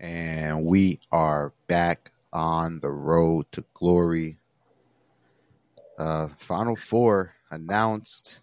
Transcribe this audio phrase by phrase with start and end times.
[0.00, 4.38] and we are back on the road to glory.
[5.98, 8.40] Uh, Final Four announced.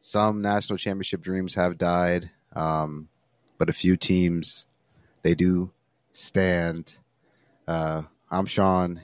[0.00, 3.08] Some national championship dreams have died, um,
[3.58, 4.66] but a few teams
[5.22, 5.72] they do
[6.12, 6.94] stand.
[7.66, 9.00] Uh, I'm Sean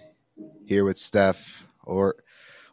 [0.67, 2.17] here with Steph or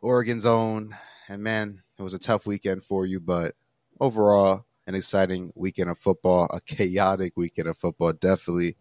[0.02, 0.96] Oregon's own,
[1.28, 3.56] and man, it was a tough weekend for you, but
[4.00, 8.76] overall, an exciting weekend of football, a chaotic weekend of football, definitely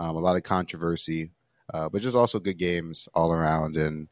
[0.00, 1.30] um, a lot of controversy,
[1.74, 3.76] uh, but just also good games all around.
[3.76, 4.08] And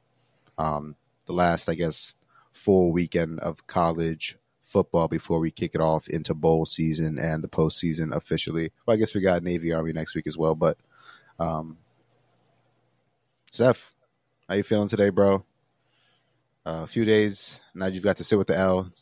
[0.59, 2.15] um, the last, I guess,
[2.53, 7.49] full weekend of college football before we kick it off into bowl season and the
[7.49, 8.71] postseason officially.
[8.85, 10.55] Well, I guess we got Navy Army next week as well.
[10.55, 10.77] But
[11.39, 11.79] um,
[13.51, 13.95] Steph,
[14.47, 15.37] how you feeling today, bro?
[16.67, 18.93] Uh, a few days now you've got to sit with the L.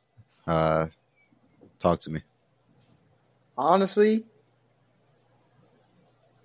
[0.47, 0.87] Uh,
[1.81, 2.23] talk to me.
[3.59, 4.25] Honestly,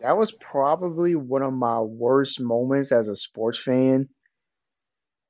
[0.02, 4.10] that was probably one of my worst moments as a sports fan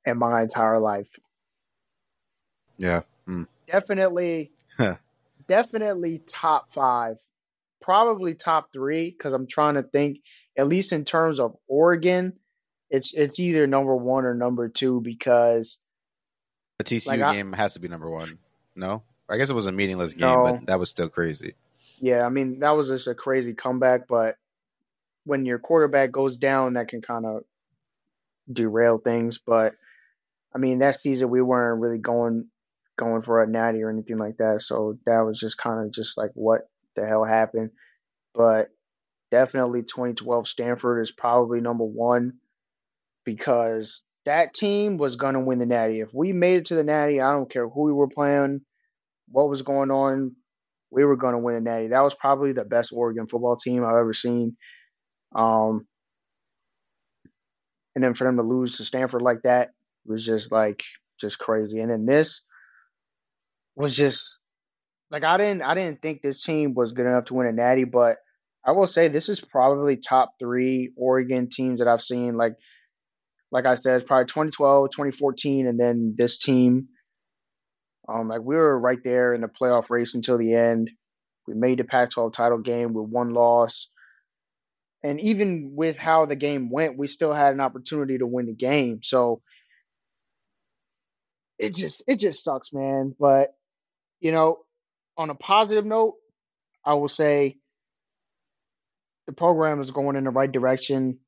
[0.04, 1.08] in my entire life.
[2.78, 3.02] Yeah.
[3.28, 3.46] Mm.
[3.66, 4.50] Definitely,
[5.46, 7.18] definitely top five,
[7.80, 9.10] probably top three.
[9.10, 10.18] Because I'm trying to think,
[10.58, 12.34] at least in terms of Oregon,
[12.90, 15.78] it's it's either number one or number two because
[16.78, 18.38] the TCU like game I, has to be number one.
[18.74, 20.44] No, I guess it was a meaningless game, no.
[20.44, 21.54] but that was still crazy.
[22.00, 24.36] Yeah, I mean that was just a crazy comeback, but
[25.24, 27.42] when your quarterback goes down, that can kind of
[28.52, 29.38] derail things.
[29.44, 29.74] But
[30.54, 32.48] I mean, that season we weren't really going
[32.98, 36.18] going for a natty or anything like that, so that was just kind of just
[36.18, 36.62] like what
[36.96, 37.70] the hell happened.
[38.34, 38.68] But
[39.30, 42.34] definitely 2012 Stanford is probably number one
[43.24, 46.00] because that team was going to win the natty.
[46.00, 48.60] If we made it to the natty, I don't care who we were playing,
[49.28, 50.36] what was going on,
[50.90, 51.88] we were going to win the natty.
[51.88, 54.56] That was probably the best Oregon football team I've ever seen.
[55.34, 55.86] Um,
[57.94, 59.70] and then for them to lose to Stanford like that
[60.06, 60.82] was just like
[61.20, 61.80] just crazy.
[61.80, 62.42] And then this
[63.76, 64.38] was just
[65.10, 67.84] like I didn't I didn't think this team was good enough to win a natty,
[67.84, 68.16] but
[68.64, 72.36] I will say this is probably top three Oregon teams that I've seen.
[72.36, 72.54] Like
[73.50, 76.88] like I said, it's probably 2012, 2014, and then this team.
[78.08, 80.90] Um, like we were right there in the playoff race until the end.
[81.46, 83.88] We made the Pac-12 title game with one loss.
[85.04, 88.54] And even with how the game went, we still had an opportunity to win the
[88.54, 89.00] game.
[89.02, 89.42] So
[91.58, 93.14] it just it just sucks, man.
[93.18, 93.54] But
[94.20, 94.58] you know,
[95.16, 96.14] on a positive note,
[96.84, 97.58] I will say
[99.26, 101.18] the program is going in the right direction.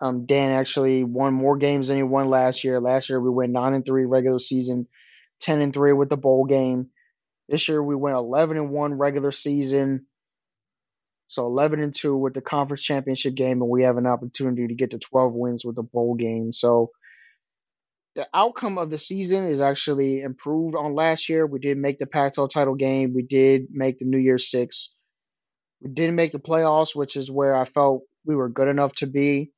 [0.00, 2.80] Um, Dan actually won more games than he won last year.
[2.80, 4.88] Last year we went nine and three regular season,
[5.40, 6.90] ten and three with the bowl game.
[7.48, 10.06] This year we went eleven and one regular season,
[11.34, 14.74] so 11 and 2 with the conference championship game, and we have an opportunity to
[14.74, 16.52] get to 12 wins with the bowl game.
[16.52, 16.92] So
[18.14, 21.44] the outcome of the season is actually improved on last year.
[21.44, 23.14] We did make the Pac-12 title game.
[23.14, 24.94] We did make the New Year's Six.
[25.80, 29.08] We didn't make the playoffs, which is where I felt we were good enough to
[29.08, 29.50] be.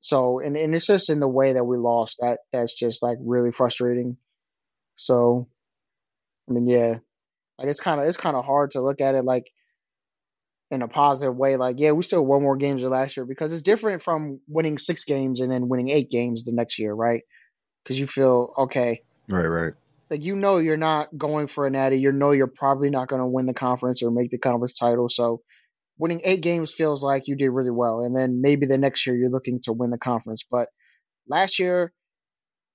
[0.00, 3.16] So, and, and it's just in the way that we lost that that's just like
[3.22, 4.18] really frustrating.
[4.96, 5.48] So,
[6.46, 6.96] I mean, yeah,
[7.58, 9.46] like it's kind of it's kind of hard to look at it like
[10.70, 11.56] in a positive way.
[11.56, 14.78] Like, yeah, we still won more games than last year because it's different from winning
[14.78, 17.22] six games and then winning eight games the next year, right?
[17.82, 19.74] Because you feel okay, right, right.
[20.10, 21.98] Like you know you're not going for a natty.
[21.98, 25.08] You know you're probably not going to win the conference or make the conference title.
[25.08, 25.40] So
[25.98, 28.00] winning eight games feels like you did really well.
[28.00, 30.44] And then maybe the next year you're looking to win the conference.
[30.50, 30.68] But
[31.28, 31.92] last year,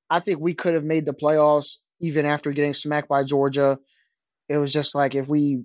[0.10, 3.78] I think we could have made the playoffs even after getting smacked by Georgia.
[4.48, 5.62] It was just like if we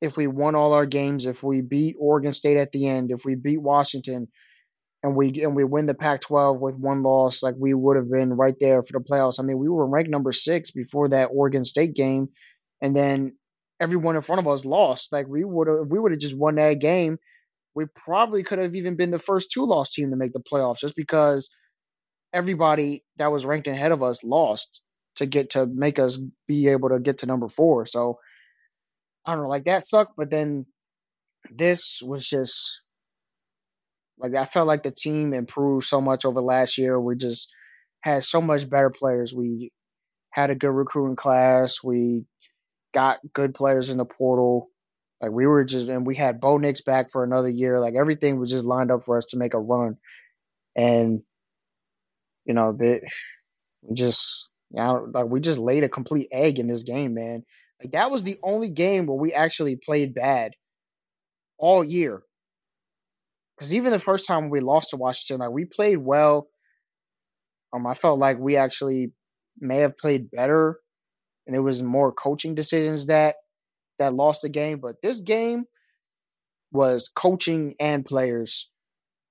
[0.00, 3.24] if we won all our games, if we beat Oregon State at the end, if
[3.24, 4.28] we beat Washington,
[5.02, 8.32] and we and we win the Pac-12 with one loss, like we would have been
[8.32, 9.38] right there for the playoffs.
[9.38, 12.28] I mean, we were ranked number six before that Oregon State game,
[12.82, 13.36] and then
[13.80, 15.12] everyone in front of us lost.
[15.12, 17.18] Like we would have, we would have just won that game.
[17.74, 20.78] We probably could have even been the first two loss team to make the playoffs,
[20.78, 21.50] just because
[22.32, 24.80] everybody that was ranked ahead of us lost
[25.16, 27.86] to get to make us be able to get to number four.
[27.86, 28.18] So
[29.26, 30.66] I don't know, like that sucked, but then
[31.50, 32.80] this was just
[34.18, 37.00] like I felt like the team improved so much over last year.
[37.00, 37.50] We just
[38.00, 39.34] had so much better players.
[39.34, 39.72] We
[40.30, 41.78] had a good recruiting class.
[41.82, 42.24] We
[42.94, 44.70] got good players in the portal.
[45.20, 47.80] Like we were just and we had Bo Nix back for another year.
[47.80, 49.96] Like everything was just lined up for us to make a run.
[50.76, 51.22] And
[52.44, 53.00] you know, that
[53.92, 57.44] just you know, like we just laid a complete egg in this game, man.
[57.82, 60.52] Like that was the only game where we actually played bad
[61.58, 62.22] all year.
[63.56, 66.48] because even the first time we lost to Washington, like we played well.
[67.72, 69.12] Um, I felt like we actually
[69.58, 70.80] may have played better,
[71.46, 73.36] and it was more coaching decisions that
[73.98, 74.80] that lost the game.
[74.80, 75.64] But this game
[76.72, 78.70] was coaching and players.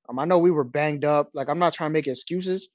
[0.10, 1.30] Um, I know we were banged up.
[1.34, 2.70] Like I'm not trying to make excuses,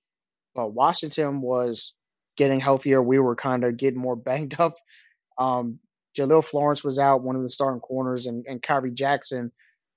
[0.54, 1.94] but Washington was
[2.36, 3.02] getting healthier.
[3.02, 4.74] We were kind of getting more banged up.
[5.40, 5.80] Um,
[6.16, 9.50] Jahlil Florence was out, one of the starting corners, and, and Khyree Jackson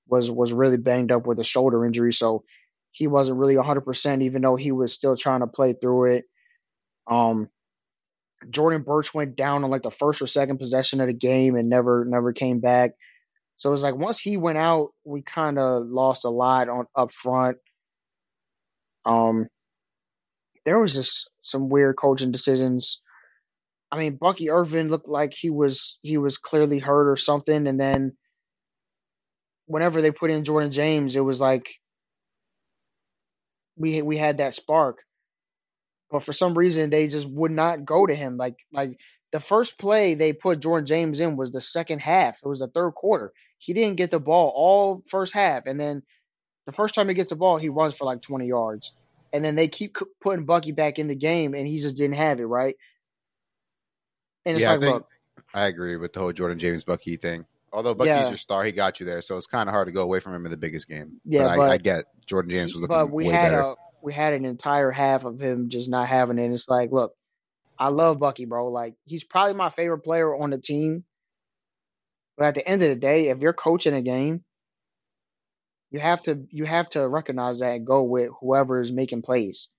[0.08, 2.44] was was really banged up with a shoulder injury, so
[2.92, 6.26] he wasn't really 100%, even though he was still trying to play through it.
[7.10, 7.50] Um,
[8.50, 11.70] Jordan Burch went down on like the first or second possession of the game and
[11.70, 12.92] never never came back.
[13.56, 16.86] So it was like once he went out, we kind of lost a lot on
[16.96, 17.58] up front.
[19.06, 19.48] Um,
[20.66, 23.02] there was just some weird coaching decisions.
[23.94, 27.80] I mean, Bucky Irving looked like he was he was clearly hurt or something, and
[27.80, 28.18] then
[29.68, 31.70] whenever they put in Jordan James, it was like
[33.78, 35.04] we we had that spark.
[36.10, 38.36] But for some reason, they just would not go to him.
[38.36, 38.98] Like like
[39.32, 42.40] the first play they put Jordan James in was the second half.
[42.44, 43.32] It was the third quarter.
[43.60, 46.02] He didn't get the ball all first half, and then
[46.66, 48.92] the first time he gets the ball, he runs for like 20 yards.
[49.34, 52.40] And then they keep putting Bucky back in the game, and he just didn't have
[52.40, 52.76] it right.
[54.46, 55.08] And yeah, like, I think look,
[55.54, 57.46] I agree with the whole Jordan James Bucky thing.
[57.72, 58.30] Although Bucky's yeah.
[58.30, 60.36] your star, he got you there, so it's kind of hard to go away from
[60.36, 61.20] him in the biggest game.
[61.26, 63.62] Yeah, but, but I, I, get Jordan James was looking but we had better.
[63.62, 66.46] A, we had an entire half of him just not having it.
[66.46, 67.16] And it's like, look,
[67.80, 68.68] I love Bucky, bro.
[68.68, 71.04] Like he's probably my favorite player on the team.
[72.38, 74.44] But at the end of the day, if you're coaching a game,
[75.90, 79.70] you have to you have to recognize that and go with whoever is making plays.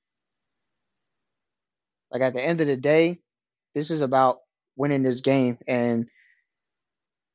[2.10, 3.20] Like at the end of the day,
[3.74, 4.38] this is about
[4.76, 6.06] winning this game and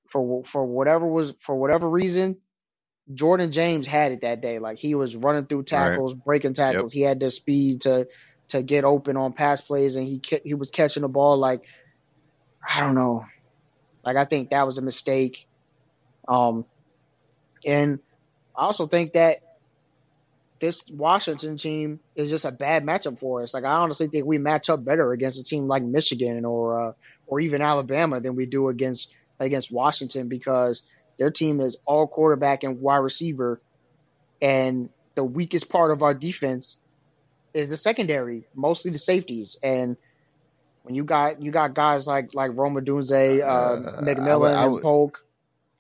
[0.10, 2.38] for for whatever was for whatever reason,
[3.14, 4.60] Jordan James had it that day.
[4.60, 6.26] Like he was running through tackles, right.
[6.26, 6.94] breaking tackles.
[6.94, 7.00] Yep.
[7.00, 8.08] He had the speed to
[8.50, 11.62] to get open on pass plays, and he he was catching the ball like
[12.68, 13.26] I don't know.
[14.04, 15.48] Like I think that was a mistake.
[16.28, 16.66] Um,
[17.66, 18.00] and
[18.56, 19.38] I also think that
[20.60, 23.54] this Washington team is just a bad matchup for us.
[23.54, 26.94] Like I honestly think we match up better against a team like Michigan or uh,
[27.30, 30.84] or even Alabama than we do against against Washington because
[31.18, 33.62] their team is all quarterback and wide receiver,
[34.42, 36.78] and the weakest part of our defense
[37.54, 39.58] is the secondary, mostly the safeties.
[39.62, 39.96] And
[40.84, 44.76] when you got you got guys like like Rome Odunze, uh, uh, McMillan, I would,
[44.76, 45.24] and Polk.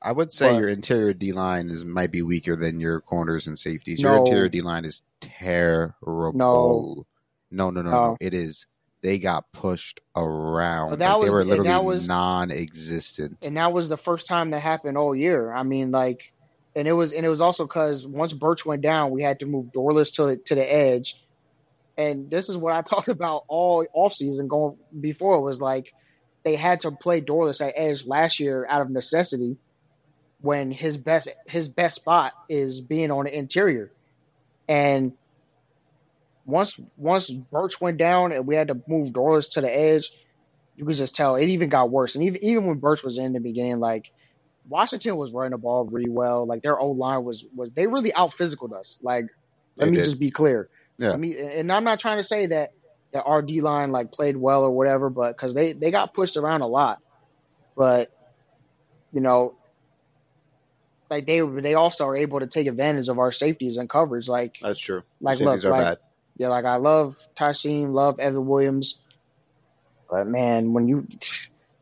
[0.02, 3.48] I would say but, your interior D line is might be weaker than your corners
[3.48, 4.00] and safeties.
[4.00, 6.34] Your no, interior D line is terrible.
[6.34, 7.06] No,
[7.52, 7.92] no, no, no, no.
[7.92, 8.18] no.
[8.22, 8.66] It is
[9.02, 11.00] they got pushed around.
[11.00, 13.38] That like was, they were literally was, non-existent.
[13.44, 15.52] And that was the first time that happened all year.
[15.54, 16.34] I mean, like,
[16.76, 19.46] and it was and it was also because once Burch went down, we had to
[19.46, 21.16] move Dorlus to the, to the edge.
[21.98, 25.94] And this is what I talked about all offseason going before was like
[26.44, 29.58] they had to play Dorlus at edge last year out of necessity
[30.42, 33.92] when his best his best spot is being on the interior.
[34.68, 35.14] And
[36.50, 40.12] once once Burch went down and we had to move Dorlus to the edge,
[40.76, 42.16] you could just tell it even got worse.
[42.16, 44.12] And even even when Burch was in the beginning, like
[44.68, 46.46] Washington was running the ball really well.
[46.46, 48.98] Like their old line was was they really out physical us.
[49.02, 49.28] Like
[49.76, 50.06] let they me did.
[50.06, 50.70] just be clear.
[50.98, 51.12] Yeah.
[51.12, 52.74] Let me, and I'm not trying to say that
[53.12, 56.38] that our D line like played well or whatever, but because they they got pushed
[56.38, 57.00] around a lot,
[57.76, 58.12] but
[59.14, 59.56] you know.
[61.10, 64.30] Like they they also are able to take advantage of our safeties and coverage.
[64.30, 65.02] Like that's true.
[65.20, 65.98] Like look, like, bad
[66.40, 68.96] yeah, like I love Tysheem, love Evan Williams,
[70.10, 71.06] but man, when you,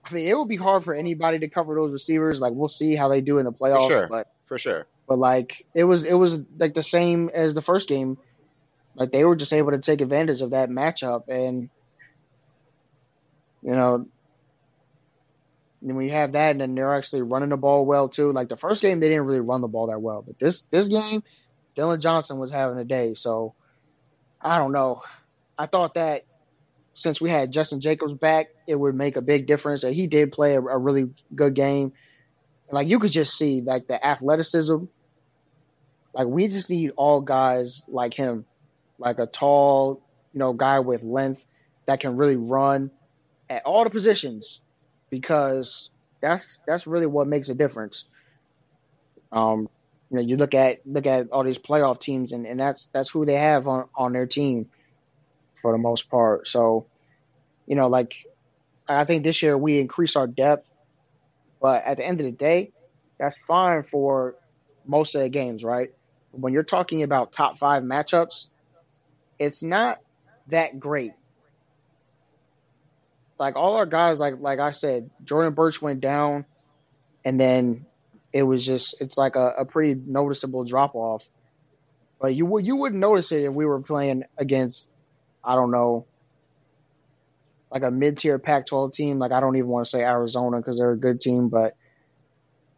[0.04, 2.42] I mean, it would be hard for anybody to cover those receivers.
[2.42, 4.08] Like we'll see how they do in the playoffs, for sure.
[4.08, 4.88] but for sure.
[5.08, 8.18] But like it was, it was like the same as the first game.
[8.96, 11.70] Like they were just able to take advantage of that matchup, and
[13.62, 14.08] you know,
[15.84, 18.32] and when you have that, and then they're actually running the ball well too.
[18.32, 20.88] Like the first game, they didn't really run the ball that well, but this this
[20.88, 21.22] game,
[21.76, 23.14] Dillon Johnson was having a day.
[23.14, 23.54] So
[24.48, 25.02] I don't know.
[25.58, 26.24] I thought that
[26.94, 29.84] since we had Jestin Jacobs back, it would make a big difference.
[29.84, 31.92] And he did play a, a really good game.
[32.72, 34.86] Like you could just see like the athleticism.
[36.14, 38.46] Like we just need all guys like him,
[38.98, 40.02] like a tall,
[40.32, 41.46] you know, guy with length
[41.86, 42.92] that can really run
[43.50, 44.62] at all the positions,
[45.10, 45.90] because
[46.22, 48.06] that's that's really what makes a difference.
[49.32, 49.70] Um,
[50.10, 53.10] you know, you look at look at all these playoff teams, and, and that's that's
[53.10, 54.70] who they have on on their team
[55.62, 56.48] for the most part.
[56.48, 56.88] So,
[57.66, 58.14] you know, like
[58.88, 60.72] I think this year we increase our depth,
[61.62, 62.72] but at the end of the day,
[63.20, 64.36] that's fine for
[64.86, 65.92] most of the games, right?
[66.32, 68.48] when you're talking about top five matchups,
[69.40, 70.00] it's not
[70.48, 71.14] that great.
[73.40, 76.46] Like all our guys, like like I said, Jordan Burch went down,
[77.24, 77.86] and then
[78.34, 81.28] it was just it's like a, a pretty noticeable drop off.
[82.20, 84.90] But you would you wouldn't notice it if we were playing against,
[85.44, 86.06] I don't know,
[87.72, 89.20] like a mid tier Pac-12 team.
[89.20, 91.76] Like I don't even want to say Arizona because they're a good team, but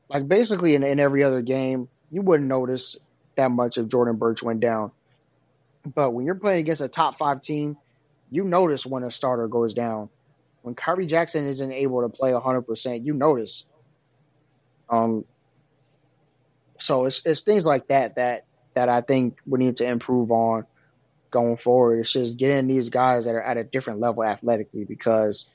[0.09, 2.97] like basically in, in every other game, you wouldn't notice
[3.35, 4.91] that much if Jordan Burch went down.
[5.95, 7.77] But when you're playing against a top five team,
[8.29, 10.09] you notice when a starter goes down.
[10.61, 13.63] When Khyree Jackson isn't able to play 100%, you notice.
[14.89, 15.23] Um,
[16.79, 18.45] so it's it's things like that that
[18.75, 20.65] that I think we need to improve on
[21.31, 21.99] going forward.
[21.99, 25.49] It's just getting these guys that are at a different level athletically because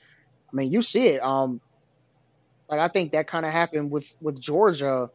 [0.51, 1.23] I mean you see it.
[1.23, 1.61] Um
[2.69, 5.09] like I think that kind of happened with with Georgia,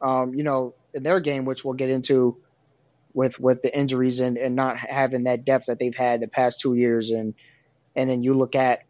[0.00, 2.36] um, you know, in their game, which we'll get into
[3.12, 6.60] with with the injuries and, and not having that depth that they've had the past
[6.60, 7.34] two years and
[7.96, 8.82] and then you look at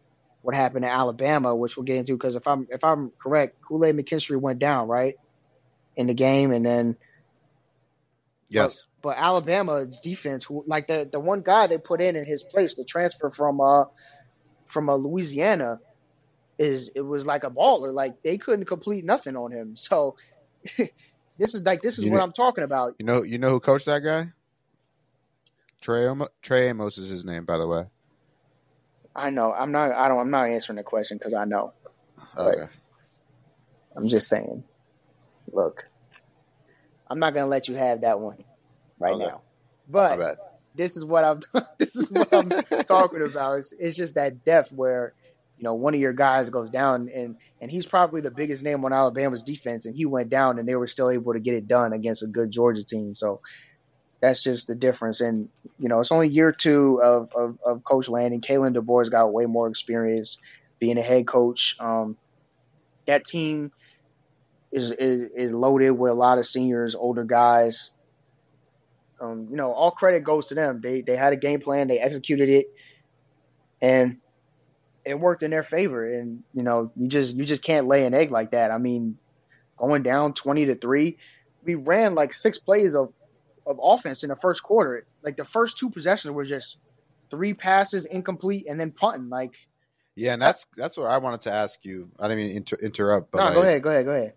[0.43, 3.85] what happened to Alabama, which we'll get into because if I'm if I'm correct, Kool
[3.85, 5.17] Aid McKinstry went down, right?
[5.97, 6.97] In the game and then
[8.49, 8.85] Yes.
[9.03, 12.75] But, but Alabama's defense, like the the one guy they put in in his place,
[12.75, 13.85] the transfer from uh
[14.67, 15.81] from uh, Louisiana,
[16.59, 17.93] is it was like a baller.
[17.93, 19.77] Like they couldn't complete nothing on him.
[19.77, 20.17] So
[20.77, 22.95] this is like this is You what know- I'm talking about.
[22.99, 24.33] You know, you know who coached that guy?
[25.81, 26.09] Trey
[26.43, 27.85] Trey Amos is his name, by the way.
[29.17, 29.53] I know.
[29.53, 29.93] I'm not.
[29.93, 30.19] I don't.
[30.19, 31.73] I'm not answering the question because I know.
[32.37, 32.73] Okay.
[33.97, 34.65] I'm just saying.
[35.53, 35.85] Look,
[37.09, 38.39] I'm not gonna let you have that one
[38.99, 39.19] right Okay.
[39.19, 39.43] now.
[39.89, 40.23] But
[40.75, 41.41] this is what I'm.
[41.79, 42.55] this is what I'm
[42.87, 43.59] talking about.
[43.59, 45.15] It's, it's just that depth where
[45.57, 48.85] you know one of your guys goes down and and he's probably the biggest name
[48.85, 51.69] on Alabama's defense and he went down and they were still able to get it
[51.69, 53.15] done against a good Georgia team.
[53.15, 53.41] So
[54.21, 55.21] that's just the difference.
[55.21, 55.49] And
[55.79, 58.41] you know it's only year two of of, of Coach Lanning.
[58.41, 60.39] Kalen DeBoer's got way more experience
[60.81, 61.77] being a head coach.
[61.81, 62.19] Um,
[63.07, 63.73] that team
[64.75, 67.93] is, is is loaded with a lot of seniors, older guys.
[69.21, 70.81] Um, you know, all credit goes to them.
[70.83, 72.67] They they had a game plan, they executed it,
[73.81, 74.19] and
[75.05, 76.13] it worked in their favor.
[76.13, 78.73] And you know, you just you just can't lay an egg like that.
[78.73, 79.17] I mean,
[79.77, 81.19] going down twenty to three,
[81.63, 83.13] we ran like six plays of
[83.67, 85.07] of offense in the first quarter.
[85.23, 86.79] Like the first two possessions were just
[87.31, 89.29] three passes incomplete and then punting.
[89.29, 89.55] Like,
[90.17, 92.11] Yeah, and that's that's what I wanted to ask you.
[92.19, 94.33] I didn't mean to inter- interrupt, but no, like, go ahead, go ahead, go ahead.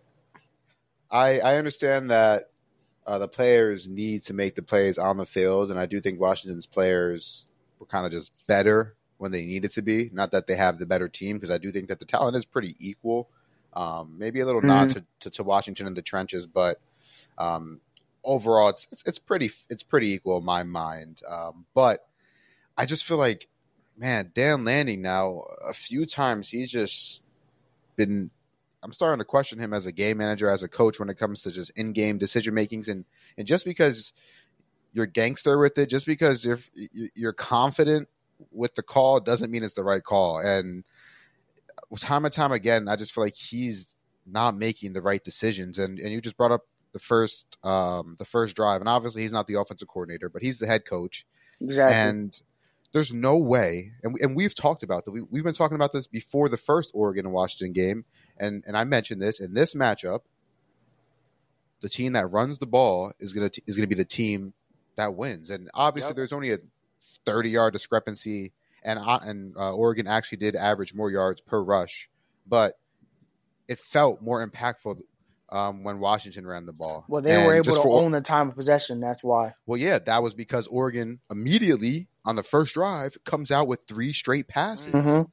[1.10, 2.50] I I understand that
[3.06, 6.20] uh, the players need to make the plays on the field, and I do think
[6.20, 7.46] Washington's players
[7.80, 10.10] were kind of just better when they needed to be.
[10.12, 12.46] Not that they have the better team, because I do think that the talent is
[12.46, 13.30] pretty equal.
[13.74, 16.80] Um, maybe a little nod to, to, to Washington in the trenches, but
[17.38, 17.80] um,
[18.24, 21.22] overall, it's, it's it's pretty it's pretty equal in my mind.
[21.28, 22.06] Um, but
[22.78, 23.48] I just feel like,
[23.98, 27.24] man, Dan Lanning now a few times he's just
[27.96, 28.32] been
[28.84, 31.41] I'm starting to question him as a game manager, as a coach when it comes
[31.41, 33.05] to just in-game decision makings, and
[33.38, 34.13] and just because
[34.93, 36.60] you're gangster with it, just because you're
[37.15, 38.07] you're confident
[38.51, 40.39] with the call, doesn't mean it's the right call.
[40.39, 40.84] And
[41.98, 43.86] time and time again, I just feel like he's
[44.25, 45.79] not making the right decisions.
[45.79, 49.34] And and you just brought up the first um the first drive, and obviously he's
[49.34, 51.25] not the offensive coordinator, but he's the head coach,
[51.60, 51.96] Exactly.
[51.96, 52.41] and
[52.93, 55.12] there's no way, and, we, and we've talked about that.
[55.12, 58.05] We, we've been talking about this before the first Oregon and Washington game,
[58.39, 60.22] and and I mentioned this in this matchup.
[61.82, 64.53] The team that runs the ball is gonna t- is gonna be the team
[64.96, 66.15] that wins, and obviously Yep.
[66.15, 66.58] there's only a
[67.25, 68.51] 30 yard discrepancy,
[68.84, 72.10] and uh, and uh, Oregon actually did average more yards per rush,
[72.48, 72.79] but
[73.67, 75.01] it felt more impactful
[75.50, 77.06] um, when Washington ran the ball.
[77.08, 79.00] well, they And were able to for- own the time of possession.
[79.00, 79.53] That's why.
[79.65, 84.12] well, yeah, that was because Oregon immediately on the first drive comes out with three
[84.13, 84.94] straight passes.
[84.94, 85.29] Mhm.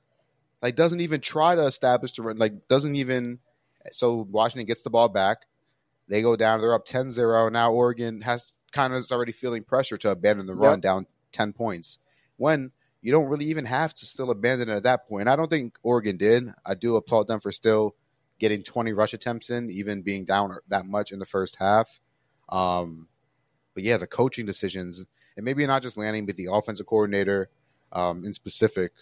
[0.64, 2.38] Like doesn't even try to establish the run.
[2.38, 3.38] Like doesn't even.
[3.92, 5.42] So Washington gets the ball back.
[6.08, 6.60] They go down.
[6.60, 7.52] They're up 10-0.
[7.52, 10.82] Now Oregon has kind of is already feeling pressure to abandon the run Yep.
[10.82, 11.98] down ten points.
[12.38, 15.28] When you don't really even have to still abandon it at that point.
[15.28, 16.50] I don't think Oregon did.
[16.64, 17.94] I do applaud them for still
[18.38, 22.00] getting 20 rush attempts in, even being down that much in the first half.
[22.48, 23.08] Um,
[23.74, 25.04] but yeah, the coaching decisions,
[25.36, 27.50] and maybe not just Lanning, but the offensive coordinator
[27.92, 28.92] um, in specific.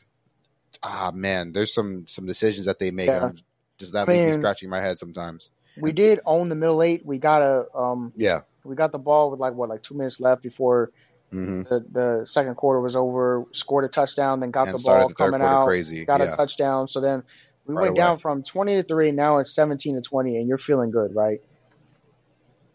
[0.83, 3.09] Ah, man, there's some some decisions that they make.
[3.09, 3.21] Yeah.
[3.21, 3.39] I'm
[3.79, 5.51] just that I leave me scratching my head sometimes.
[5.77, 7.05] We did own the middle eight.
[7.05, 8.43] We got a um, Yeah.
[8.65, 10.91] we got the ball with like what, like two minutes left before
[11.31, 13.45] hmm the, the second quarter was over.
[13.53, 15.65] Scored a touchdown, then got And the ball the coming out.
[15.65, 16.05] crazy.
[16.05, 16.35] Got yeah.
[16.35, 16.89] a touchdown.
[16.89, 17.23] So then
[17.67, 19.13] we Right went down from twenty to three.
[19.13, 21.41] Now it's seventeen to twenty, and you're feeling good, right?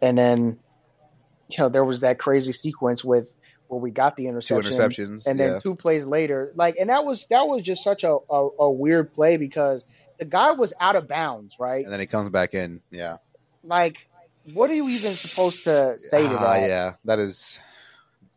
[0.01, 0.60] And then
[1.50, 3.27] you know there was that crazy sequence with
[3.67, 5.27] where we got the Two interception, interceptions.
[5.27, 5.59] and then yeah.
[5.59, 9.13] two plays later, like, and that was that was just such a, a, a weird
[9.13, 9.83] play because
[10.19, 11.83] the guy was out of bounds, right?
[11.83, 12.81] and then he comes back in.
[12.91, 13.17] Yeah.
[13.63, 14.07] Like,
[14.53, 16.67] what are you even supposed to say to Ah, that?
[16.69, 17.62] yeah, that is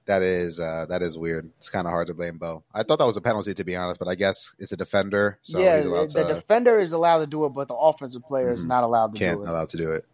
[0.06, 1.48] that is uh, that is weird.
[1.58, 2.64] It's kind of hard to blame Bo.
[2.74, 5.38] I thought that was a penalty to be honest, but I guess it's a defender,
[5.42, 8.22] so yeah, he's allowed the to defender is allowed to do it, but the offensive
[8.24, 8.68] player is Mhm.
[8.68, 9.48] not allowed to can't do it.
[9.48, 10.04] allowed to do it.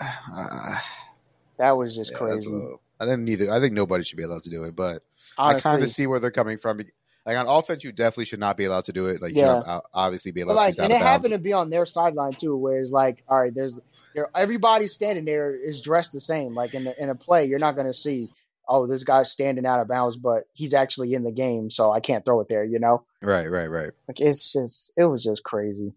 [0.00, 0.78] Uh,
[1.58, 2.50] That was just yeah, crazy.
[2.50, 3.50] little- I think neither.
[3.50, 5.02] I think nobody should be allowed to do it, but
[5.36, 6.80] I kind of see where they're coming from.
[7.24, 9.22] Like on offense, you definitely should not be allowed to do it.
[9.22, 9.60] Like, you Yeah.
[9.60, 11.06] should not, uh, obviously be allowed But like, to and it bounds.
[11.06, 13.78] happened to be on their sideline too, where it's like, all right, there's
[14.14, 16.54] there everybody standing there is dressed the same.
[16.54, 18.28] Like in the, in a play, you're not going to see,
[18.68, 22.00] oh, this guy's standing out of bounds, but he's actually in the game, so I
[22.00, 22.64] can't throw it there.
[22.64, 23.92] You know, Right, right, right.
[24.08, 25.94] like it's just it was just crazy.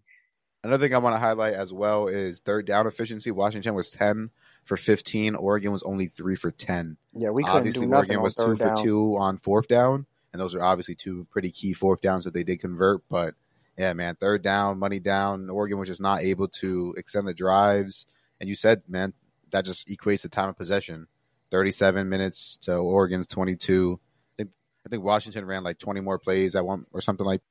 [0.63, 3.31] Another thing I want to highlight as well is third down efficiency.
[3.31, 4.29] Washington was ten
[4.65, 5.35] for fifteen.
[5.35, 6.97] Oregon was only three for ten.
[7.13, 9.67] Yeah, we couldn't obviously, do nothing Oregon on was two third for two on fourth
[9.69, 13.01] down, and those are obviously two pretty key fourth downs that they did convert.
[13.09, 13.35] But
[13.77, 15.49] yeah, man, third down, money down.
[15.49, 18.05] Oregon was just not able to extend the drives.
[18.39, 19.13] And you said, man,
[19.51, 21.07] that just equates to time of possession.
[21.51, 23.99] Thirty-seven minutes to Oregon's twenty-two.
[24.01, 24.49] I think,
[24.85, 27.41] I think Washington ran like twenty more plays at one or something like.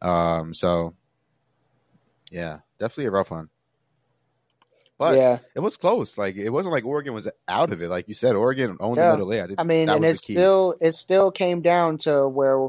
[0.00, 0.54] Um.
[0.54, 0.94] So,
[2.30, 3.50] yeah, definitely a rough one.
[5.02, 6.16] But yeah, it was close.
[6.16, 7.88] Like it wasn't like Oregon was out of it.
[7.88, 9.10] Like you said, Oregon owned Yeah.
[9.10, 9.40] the middle eight.
[9.58, 12.68] I, I mean, and it still it still came down to where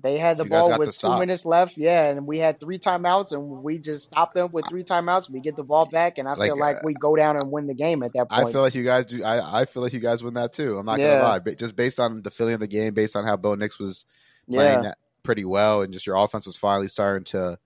[0.00, 1.76] they had the You ball with two minutes left.
[1.78, 5.30] Yeah, and we had three timeouts, and we just stopped them with three timeouts.
[5.30, 7.50] We get the ball back, and I Like, feel like uh, we go down and
[7.50, 8.48] win the game at that point.
[8.48, 9.24] I feel like you guys do.
[9.24, 10.76] I, I feel like you guys win that too.
[10.76, 11.14] I'm not Yeah.
[11.14, 11.38] gonna lie.
[11.38, 14.04] But just based on the feeling of the game, based on how Bo Nix was
[14.52, 17.58] playing that pretty well, and just your offense was finally starting to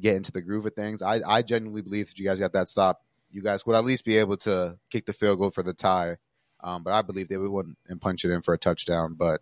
[0.00, 1.02] get into the groove of things.
[1.02, 3.02] I, I genuinely believe that you guys got that stop.
[3.30, 6.16] You guys would at least be able to kick the field goal for the tie.
[6.60, 9.14] Um, but I believe they would win and punch it in for a touchdown.
[9.14, 9.40] But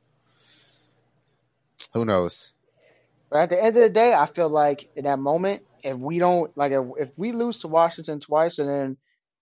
[1.92, 2.52] who knows?
[3.30, 6.18] but at the end of the day, I feel like in that moment, if we
[6.18, 8.96] don't like, if, if we lose to Washington twice, and then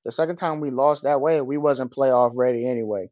[0.05, 3.11] the second time we lost that way, we wasn't playoff ready anyway.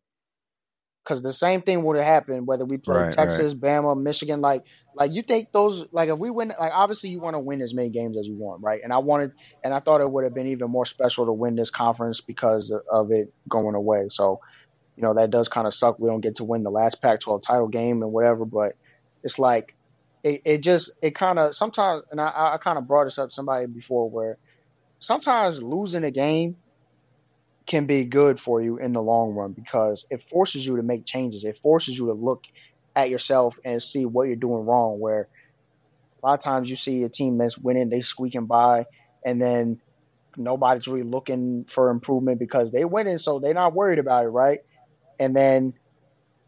[1.03, 4.41] Because the same thing would have happened whether we played Right, Texas, Bama, Michigan.
[4.41, 7.61] Like, like you think those like if we win, like obviously you want to win
[7.61, 8.81] as many games as you want, right?
[8.83, 9.33] And I wanted,
[9.65, 12.73] and I thought it would have been even more special to win this conference because
[12.91, 14.07] of it going away.
[14.11, 14.41] So,
[14.97, 15.99] you know that does kind of suck.
[15.99, 18.77] We don't get to win the last Pac-12 title game and whatever, but
[19.23, 19.75] it's like
[20.23, 23.31] it, it just it kind of sometimes, and I, I kind of brought this up
[23.31, 24.39] to somebody before where
[24.99, 26.57] sometimes losing a game
[27.67, 31.05] can be good for you in the long run because it forces you to make
[31.07, 31.45] changes.
[31.45, 32.45] It forces you to look
[32.97, 35.01] at yourself and see what you're doing wrong.
[35.01, 35.29] Where
[36.23, 38.87] a lot of times you see a team that's winning, they squeaking by,
[39.25, 39.81] and then
[40.37, 44.61] nobody's really looking for improvement because they winning, so they're not worried about it, right?
[45.19, 45.75] And then,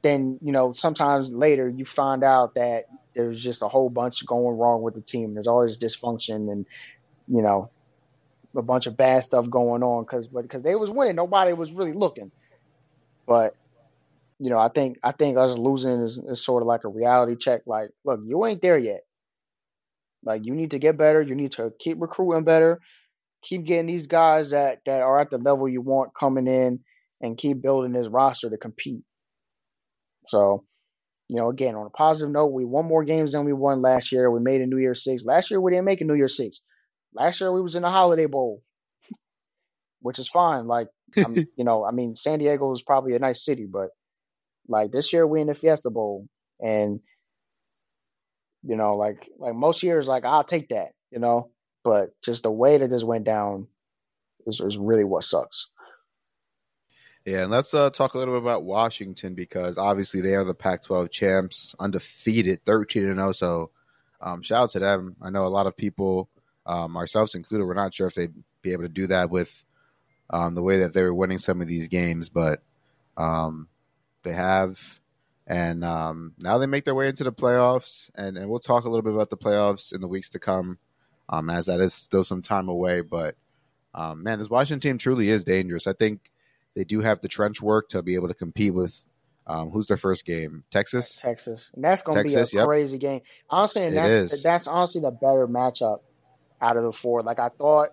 [0.02, 4.58] then you know, sometimes later you find out that there's just a whole bunch going
[4.58, 5.34] wrong with the team.
[5.34, 6.66] There's always dysfunction and
[7.28, 7.70] you know
[8.56, 11.92] a bunch of bad stuff going on because because they was winning, nobody was really
[11.92, 12.30] looking.
[13.26, 13.54] But
[14.38, 17.36] you know, I think I think us losing is, is sort of like a reality
[17.38, 17.62] check.
[17.66, 19.00] Like, look, you ain't there yet.
[20.24, 21.20] Like, you need to get better.
[21.20, 22.80] You need to keep recruiting better.
[23.42, 26.80] Keep getting these guys that that are at the level you want coming in,
[27.20, 29.02] and keep building this roster to compete.
[30.26, 30.64] So,
[31.28, 34.12] you know, again, on a positive note, we won more games than we won last
[34.12, 34.30] year.
[34.30, 35.24] We made a New Year Six.
[35.24, 36.60] Last year we didn't make a New Year Six.
[37.14, 38.62] Last year we was in the Holiday Bowl,
[40.00, 40.66] which is fine.
[40.66, 43.90] Like, I'm, you know, I mean, San Diego is probably a nice city, but
[44.68, 46.26] like this year we in the Fiesta Bowl,
[46.60, 47.00] and
[48.62, 51.50] you know, like like most years, like I'll take that, you know.
[51.84, 53.68] But just the way that this went down
[54.46, 55.70] is, is really what sucks.
[57.26, 60.54] Yeah, and let's uh, talk a little bit about Washington because obviously they are the
[60.54, 63.32] Pac-12 champs, undefeated, thirteen and zero.
[63.32, 63.70] So,
[64.20, 65.16] um, shout out to them.
[65.22, 66.28] I know a lot of people,
[66.66, 69.64] um, ourselves included, we're not sure if they'd be able to do that with
[70.30, 72.62] um, the way that they were winning some of these games, but
[73.16, 73.68] um,
[74.22, 75.00] they have,
[75.46, 78.10] and um, now they make their way into the playoffs.
[78.14, 80.78] And, and we'll talk a little bit about the playoffs in the weeks to come,
[81.28, 83.02] um, as that is still some time away.
[83.02, 83.36] But
[83.94, 85.86] um, man, this Washington team truly is dangerous.
[85.86, 86.30] I think
[86.74, 89.00] they do have the trench work to be able to compete with.
[89.46, 90.64] Um, who's their first game?
[90.70, 91.16] Texas.
[91.16, 92.64] Texas, and that's going to be a yep.
[92.64, 93.20] crazy game.
[93.50, 95.98] Honestly, and that's that's honestly the better matchup
[96.60, 97.22] out of the four.
[97.22, 97.90] Like I thought,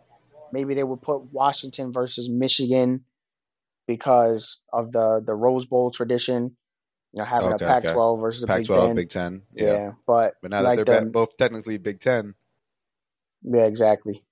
[0.51, 3.03] maybe they would put Washington versus Michigan
[3.87, 6.55] because of the the Rose Bowl tradition.
[7.13, 7.67] You know, having Okay, a.
[7.67, 8.95] Pac-12 versus a Big Pac-12, Ten.
[8.95, 9.41] Big Ten.
[9.53, 9.63] yeah.
[9.73, 9.91] Yeah.
[10.07, 12.35] but But now like that they're the, both technically Big Ten,
[13.43, 14.23] yeah, exactly.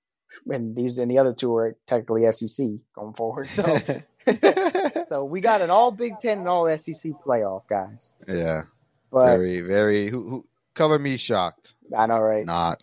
[0.48, 3.48] And these and the other two are technically SEC going forward.
[3.48, 3.80] So
[5.06, 8.14] so we got an all Big Ten and all SEC playoff, guys.
[8.26, 8.62] Yeah.
[9.10, 10.08] But very, very.
[10.08, 11.74] Who, who color me shocked?
[11.96, 12.46] I know, right?
[12.46, 12.82] Not.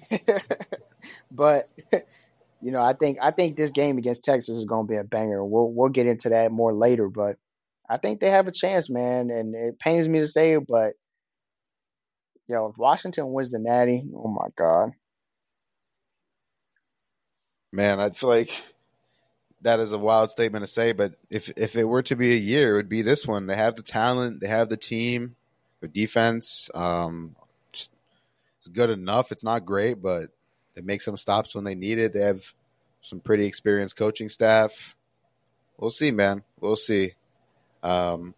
[1.30, 1.68] but
[2.62, 5.04] you know, I think I think this game against Texas is going to be a
[5.04, 5.44] banger.
[5.44, 7.36] We'll we'll get into that more later, but
[7.88, 9.30] I think they have a chance, man.
[9.30, 10.94] And it pains me to say it, but
[12.48, 14.92] yo, if Washington wins the Natty, oh my god,
[17.72, 18.50] Man, I feel like
[19.60, 22.38] that is a wild statement to say, but if if it were to be a
[22.38, 23.46] year, it would be this one.
[23.46, 25.36] They have the talent, they have the team,
[25.80, 26.70] the defense.
[26.74, 27.36] Um,
[28.72, 29.32] good enough.
[29.32, 30.30] It's not great, but
[30.74, 32.12] they make some stops when they need it.
[32.12, 32.42] They have
[33.00, 34.94] some pretty experienced coaching staff.
[35.76, 36.42] We'll see, man.
[36.60, 37.12] We'll see.
[37.82, 38.34] Um,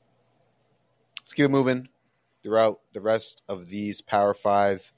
[1.21, 1.89] let's keep it moving
[2.43, 4.93] throughout the rest of these Power Five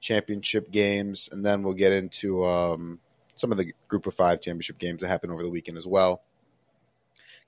[0.00, 3.00] championship games, and then we'll get into um,
[3.34, 6.22] some of the Group of Five championship games that happened over the weekend as well.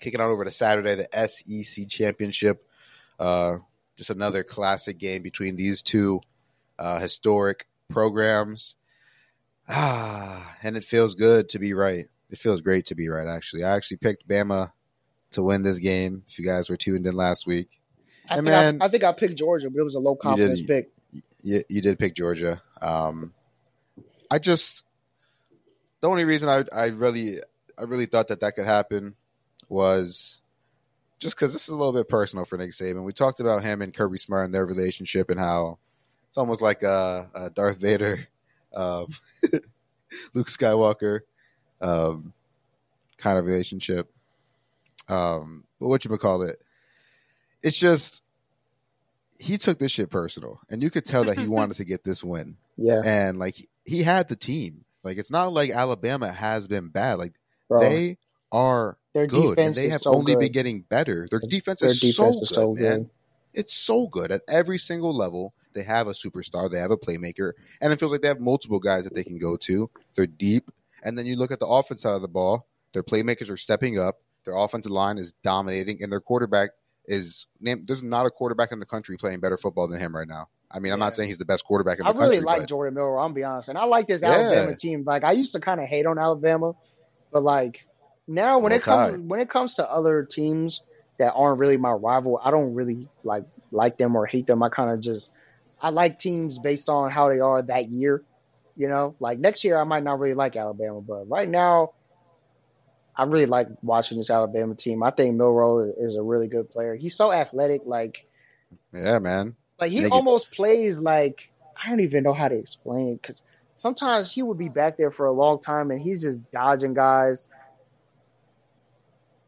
[0.01, 2.65] Kicking on over to Saturday, the SEC championship.
[3.19, 3.59] Uh,
[3.97, 6.21] just another classic game between these two
[6.79, 8.75] uh, historic programs.
[9.69, 12.07] Ah, and it feels good to be right.
[12.31, 13.65] It feels great to be right, actually.
[13.65, 14.73] I actually picked Bama
[15.33, 16.23] to win this game.
[16.29, 17.69] If you guys were tuned in last week,
[18.29, 20.15] I And think I, man- I think I picked Georgia, but it was a low
[20.17, 20.67] confidence did.
[20.69, 20.91] pick.
[21.43, 22.63] you, you did pick Georgia.
[22.81, 23.33] Um,
[24.31, 24.85] I just
[26.01, 27.39] the only reason I I really
[27.79, 29.15] I really thought that that could happen
[29.69, 30.41] was
[31.19, 33.05] just because this is a little bit personal for Nick Saban.
[33.05, 35.79] We talked about him and Kirby Smart and their relationship and how
[36.29, 38.29] it's almost like a, a Darth Vader,
[38.75, 39.09] um,
[40.35, 41.21] Luke Skywalker
[41.81, 42.33] um,
[43.17, 44.11] kind of relationship.
[45.09, 46.61] Um, but what you would call it?
[47.63, 48.23] It's just
[49.39, 52.23] he took this shit personal, and you could tell that he wanted to get this
[52.23, 54.85] win Yeah, and like he had the team.
[55.03, 57.19] Like it's not like Alabama has been bad.
[57.19, 57.35] Like
[57.69, 57.81] bro.
[57.81, 58.19] they
[58.53, 60.41] are their good, and defense they is have so only good.
[60.41, 61.27] been getting better.
[61.31, 62.83] Their defense Their is defense so is good, so man.
[62.83, 63.11] good.
[63.55, 65.55] It's so good at every single level.
[65.79, 66.69] They have a superstar.
[66.71, 69.39] They have a playmaker, and it feels like they have multiple guys that they can
[69.39, 69.89] go to.
[70.17, 70.71] They're deep,
[71.05, 72.67] and then you look at the offense side of the ball.
[72.95, 74.17] Their playmakers are stepping up.
[74.45, 76.71] Their offensive line is dominating, and their quarterback
[77.07, 77.47] is.
[77.61, 80.49] name- There's not a quarterback in the country playing better football than him right now.
[80.71, 81.05] I mean, I'm Yeah.
[81.07, 82.21] not saying he's the best quarterback in the country.
[82.21, 83.19] I really country, like but Jalen Milroe.
[83.23, 84.33] I'm be honest, and I like this Yeah.
[84.33, 85.05] Alabama team.
[85.07, 86.73] Like I used to kind of hate on Alabama,
[87.33, 87.87] but like
[88.27, 89.29] now when it comes Tide.
[89.29, 90.83] when it comes to other teams
[91.19, 94.63] that aren't really my rival, I don't really like like them or hate them.
[94.63, 95.31] I kind of just
[95.81, 98.23] I like teams based on how they are that year.
[98.77, 101.93] You know, like next year I might not really like Alabama, but right now
[103.17, 105.03] I really like watching this Alabama team.
[105.03, 106.95] I think Milroe is a really good player.
[106.95, 108.25] He's so athletic, like
[108.93, 109.57] yeah, man.
[109.81, 113.23] like he Make it- almost plays like I don't even know how to explain it
[113.23, 113.43] because
[113.75, 117.47] sometimes he would be back there for a long time and he's just dodging guys.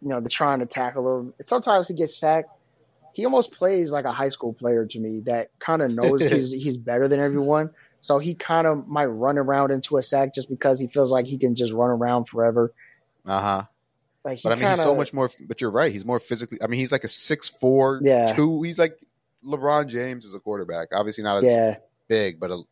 [0.03, 1.35] You know, they're trying to tackle him.
[1.43, 2.49] Sometimes he gets sacked.
[3.13, 6.51] He almost plays like a high school player to me that kind of knows he's
[6.53, 7.71] he's better than everyone.
[8.01, 11.27] So he kind of might run around into a sack just because he feels like
[11.27, 12.73] he can just run around forever.
[13.27, 13.63] Uh huh.
[14.25, 15.31] Like But I mean, kinda, he's so much more.
[15.47, 15.93] But you're right.
[15.93, 16.59] He's more physically.
[16.63, 18.33] I mean, he's like a six four, Yeah.
[18.35, 18.63] two.
[18.63, 18.99] He's like
[19.45, 20.89] LeBron James as a quarterback.
[20.93, 21.77] Obviously not as yeah.
[22.09, 22.63] big, but a,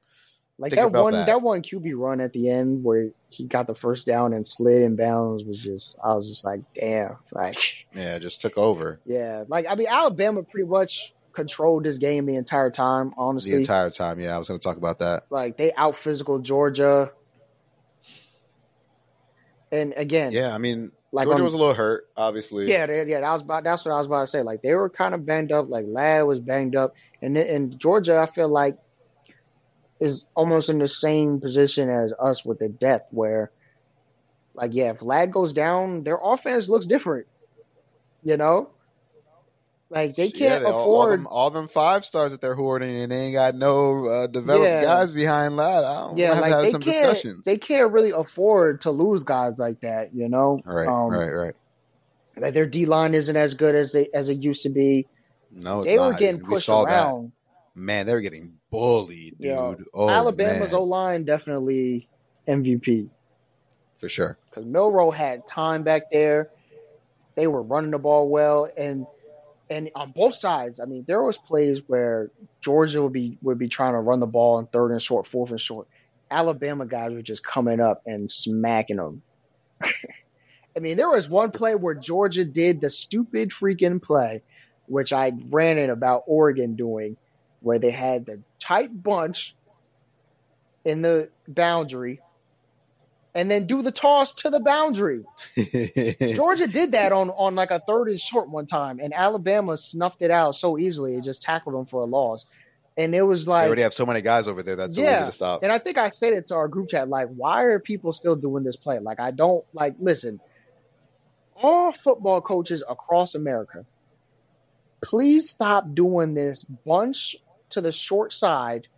[0.61, 1.27] Like Think that one that.
[1.27, 1.41] that.
[1.43, 4.97] one QB run at the end where he got the first down and slid in
[4.97, 7.17] bounds was just I was just like, damn.
[7.33, 9.45] Like yeah, just took over yeah.
[9.47, 13.91] Like I mean Alabama pretty much controlled this game the entire time, Honestly, the entire
[13.91, 14.19] time.
[14.19, 15.27] Yeah, I was going to talk about that.
[15.31, 17.13] like they out physical Georgia.
[19.71, 22.69] And again, Yeah, I mean, like Georgia on- was a little hurt, obviously.
[22.71, 24.43] Yeah, they, yeah, that was about that's what I was about to say.
[24.43, 25.69] Like they were kind of banged up.
[25.69, 28.77] Like Ladd was banged up, and then- and Georgia, I feel like,
[30.01, 33.51] is almost in the same position as us with the depth, where,
[34.55, 37.27] like, yeah, if Ladd goes down, their offense looks different.
[38.23, 38.71] You know,
[39.91, 41.19] like they can't they- all, all afford.
[41.21, 44.65] them, all them five stars that they're hoarding, and they ain't got no uh, developed
[44.65, 44.83] Yeah.
[44.83, 45.85] guys behind Ladd.
[45.85, 46.97] I don't yeah, have like to have they some can't.
[46.97, 47.45] discussions.
[47.45, 50.15] They can't really afford to lose guys like that.
[50.15, 51.55] You know, right, Um, right, right.
[52.37, 55.07] Like their D line isn't as good as they as it used to be.
[55.51, 56.07] No, it's they not.
[56.09, 57.33] were getting we pushed saw around.
[57.79, 59.51] Man, they were getting bullied, dude.
[59.51, 59.75] Yeah.
[59.95, 62.09] Oh, Alabama's O line definitely
[62.47, 63.09] MVP
[63.99, 64.39] for sure.
[64.51, 66.51] because Milroe had time back there.
[67.35, 69.07] They were running the ball well, and
[69.71, 73.69] and on both sides, I mean, there was plays where Georgia would be would be
[73.69, 75.87] trying to run the ball in third and short, fourth and short.
[76.31, 79.23] Alabama guys were just coming up and smacking them.
[79.83, 84.43] I mean, there was one play where Georgia did the stupid freaking play,
[84.87, 87.17] which I ran it about Oregon doing,
[87.61, 89.55] where they had the tight bunch
[90.85, 92.21] in the boundary,
[93.35, 95.25] and then do the toss to the boundary.
[96.35, 100.23] Georgia did that on on like a third and short one time, and Alabama snuffed
[100.23, 101.15] it out so easily.
[101.15, 102.47] It just tackled them for a loss,
[102.97, 105.27] and it was like they already have so many guys over there that's so easy
[105.27, 105.63] to stop.
[105.63, 108.37] and I think I said it to our group chat, like, why are people still
[108.37, 108.99] doing this play?
[108.99, 109.97] Like, I don't like.
[109.99, 110.41] Listen,
[111.55, 113.85] all football coaches across America,
[115.03, 117.37] please stop doing this bunch
[117.71, 118.89] to the short side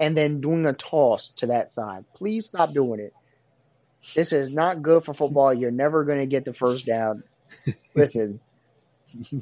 [0.00, 2.04] and then doing a toss to that side.
[2.14, 3.12] Please stop doing it.
[4.14, 5.52] This is not good for football.
[5.52, 7.24] You're never going to get the first down.
[7.94, 8.40] Listen,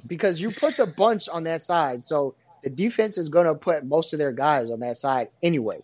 [0.07, 3.85] because you put the bunch on that side, so the defense is going to put
[3.85, 5.83] most of their guys on that side anyway.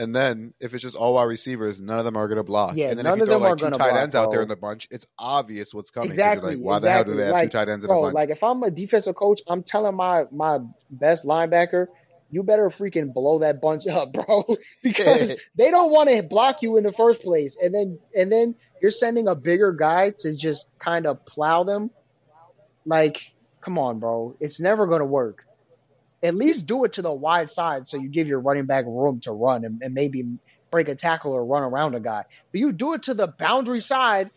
[0.00, 2.76] And then if it's just all wide receivers, none of them are going to block.
[2.76, 4.14] Yeah, and then none if you of throw them are like two tight block, ends
[4.14, 6.10] out there in the bunch, it's obvious what's coming.
[6.10, 6.54] Exactly.
[6.54, 6.86] Like, why exactly.
[6.86, 8.14] the hell do they have like, two tight ends in bro, bunch?
[8.14, 11.88] like if I'm a defensive coach, I'm telling my my best linebacker,
[12.30, 14.44] you better freaking blow that bunch up, bro,
[14.82, 18.54] because they don't want to block you in the first place, and then and then
[18.80, 21.90] you're sending a bigger guy to just kind of plow them.
[22.84, 25.44] Like, come on, bro, it's never gonna work.
[26.22, 29.20] At least do it to the wide side so you give your running back room
[29.20, 30.24] to run and, and maybe
[30.70, 32.24] break a tackle or run around a guy.
[32.50, 34.30] But you do it to the boundary side,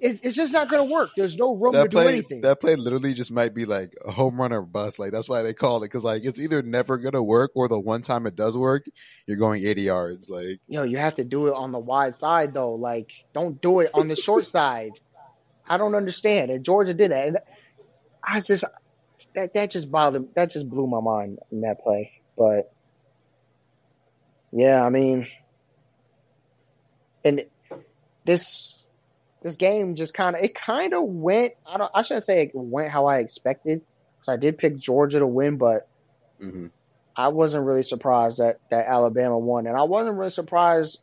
[0.00, 1.10] it's, it's just not going to work.
[1.16, 2.42] There's no room to that do anything.
[2.42, 4.98] that play literally just might be like a home run or bust.
[4.98, 7.78] Like that's why they call it because like it's either never gonna work or the
[7.78, 8.84] one time it does work,
[9.26, 10.28] you're going 80 yards.
[10.28, 12.74] Like you know, you have to do it on the wide side though.
[12.74, 14.92] Like, don't do it on the short side.
[15.66, 16.50] I don't understand.
[16.50, 17.38] And Georgia did that, and
[18.22, 18.64] I just
[19.34, 20.34] that that just bothered.
[20.34, 22.12] That just blew my mind in that play.
[22.36, 22.72] But
[24.52, 25.26] yeah, I mean,
[27.24, 27.44] and
[28.24, 28.77] this
[29.42, 31.54] this game just kind of it kind of went.
[31.66, 31.90] I don't.
[31.94, 33.82] I shouldn't say it went how I expected
[34.16, 35.88] because I did pick Georgia to win, but
[36.42, 36.70] mhm.
[37.16, 41.00] I wasn't really surprised that, that Alabama won, and I wasn't really surprised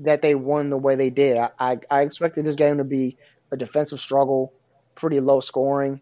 [0.00, 1.36] that they won the way they did.
[1.36, 3.16] I, I, I expected this game to be
[3.52, 4.52] a defensive struggle,
[4.94, 6.00] pretty low scoring,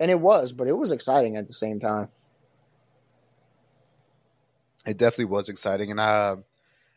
[0.00, 2.08] and it was, but it was exciting at the same time.
[4.86, 6.36] it definitely was exciting, and I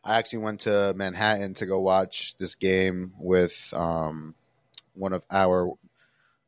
[0.03, 4.35] I actually went to Manhattan to go watch this game with um
[4.93, 5.71] one of our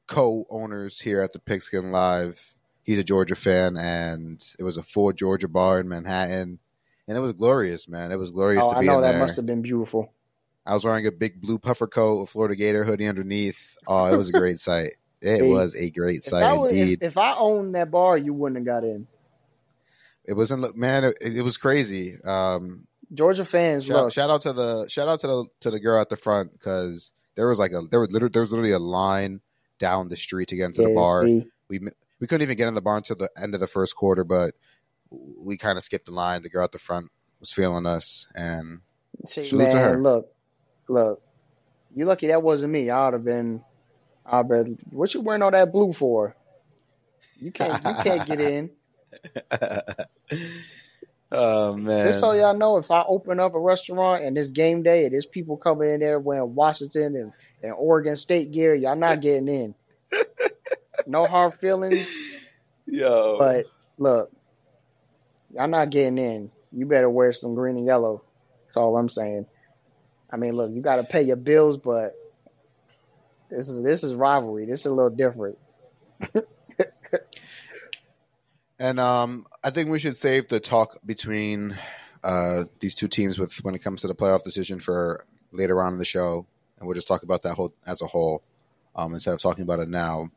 [0.08, 2.54] co-owners here at the Pigskin Live.
[2.84, 6.60] He's a Georgia fan, and it was a full Georgia bar in Manhattan,
[7.08, 8.12] and it was glorious, man.
[8.12, 9.20] It was glorious Oh, to I be know in that there.
[9.22, 10.12] must have been beautiful.
[10.66, 13.78] I was wearing a big blue puffer coat, a Florida Gator hoodie underneath.
[13.88, 14.94] Oh, it was a great sight.
[15.22, 17.00] It Hey, was a great If I, sight was, if, indeed.
[17.02, 19.08] if I owned that bar, you wouldn't have got in.
[20.26, 21.04] it wasn't man.
[21.04, 22.18] It, it was crazy.
[22.24, 25.80] Um, Georgia fans, shout, look, shout out to the shout out to the to the
[25.80, 28.72] girl at the front because there was like a there was literally there was literally
[28.72, 29.42] a line
[29.80, 31.24] down the street to get into the bar.
[31.24, 31.80] see, We
[32.20, 34.56] we couldn't even get in the bar until the end of the first quarter, but
[35.10, 36.42] we kind of skipped the line.
[36.44, 38.80] The girl at the front was feeling us, and
[39.26, 39.92] see, Salute to her.
[39.94, 40.34] man, look,
[40.88, 41.22] look,
[41.94, 42.90] you lucky that wasn't me.
[42.90, 43.62] I'd have been,
[44.26, 46.36] I'd been, what you wearing all that blue for?
[47.40, 48.70] You can't, you can't get in.
[51.32, 54.84] oh man, Just so y'all know, if I open up a restaurant and it's game
[54.84, 57.34] day and there's people coming in there wearing Washington and,
[57.64, 59.76] and Oregon State gear, y'all not getting in.
[61.08, 62.12] No hard feelings,
[62.88, 63.66] yo, but
[64.00, 64.32] look,
[65.54, 66.52] y'all not getting in.
[66.72, 68.24] You better wear some green and yellow.
[68.64, 69.46] That's all I'm saying.
[70.32, 72.16] I mean, look, you got to pay your bills, but
[73.52, 74.66] this is this is rivalry.
[74.66, 75.60] This is a little different.
[78.80, 81.76] And um, I think we should save the talk between
[82.24, 85.94] uh, these two teams with when it comes to the playoff decision for later on
[85.94, 86.46] in the show,
[86.78, 88.44] and we'll just talk about that whole as a whole
[88.96, 90.30] um, instead of talking about it now.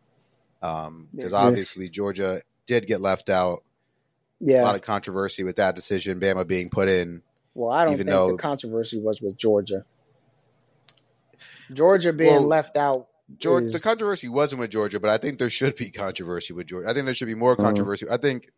[0.61, 3.63] Because just- obviously Georgia did get left out.
[4.41, 7.23] Yeah, A lot of controversy with that decision, Bama being put in.
[7.55, 9.85] Well, I don't even think though- the controversy was with Georgia.
[11.73, 13.09] Georgia being Well, left out.
[13.37, 16.67] Georgia, is- the controversy wasn't with Georgia, but I think there should be controversy with
[16.69, 16.89] Georgia.
[16.89, 17.65] I think there should be more Mhm.
[17.65, 18.07] controversy.
[18.11, 18.53] I think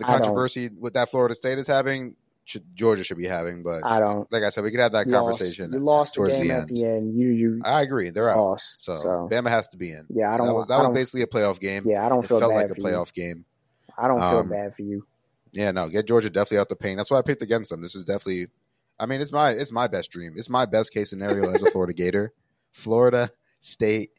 [0.00, 3.62] the controversy with that Florida State is having, should, Georgia should be having.
[3.62, 4.30] But I don't.
[4.32, 5.72] like I said, we could have that you lost- conversation.
[5.72, 6.76] You lost the towards game the at end.
[6.76, 7.14] the end.
[7.18, 8.10] You you I agree.
[8.10, 8.36] They're out.
[8.38, 8.84] lost.
[8.84, 10.06] So, So, Bama has to be in.
[10.08, 10.46] yeah, I don't.
[10.48, 11.84] that was, that was basically a playoff game.
[11.86, 13.44] yeah, I don't it feel felt bad like a playoff game.
[13.88, 13.94] you.
[13.98, 15.06] I don't feel Um, bad for you.
[15.52, 16.96] Yeah, no, get Georgia definitely out the pain.
[16.96, 17.82] That's why I picked against them.
[17.82, 18.46] This is definitely,
[19.00, 20.34] I mean, it's my it's my best dream.
[20.36, 22.32] It's my best case scenario as a Florida Gator.
[22.72, 24.10] Florida State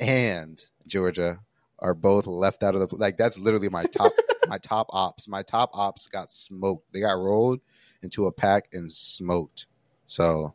[0.00, 1.38] and Georgia
[1.80, 3.16] are both left out of the like.
[3.16, 4.12] That's literally my top
[4.48, 5.28] my top ops.
[5.28, 6.92] My top ops got smoked.
[6.92, 7.60] They got rolled
[8.02, 9.66] into a pack and smoked.
[10.06, 10.54] So,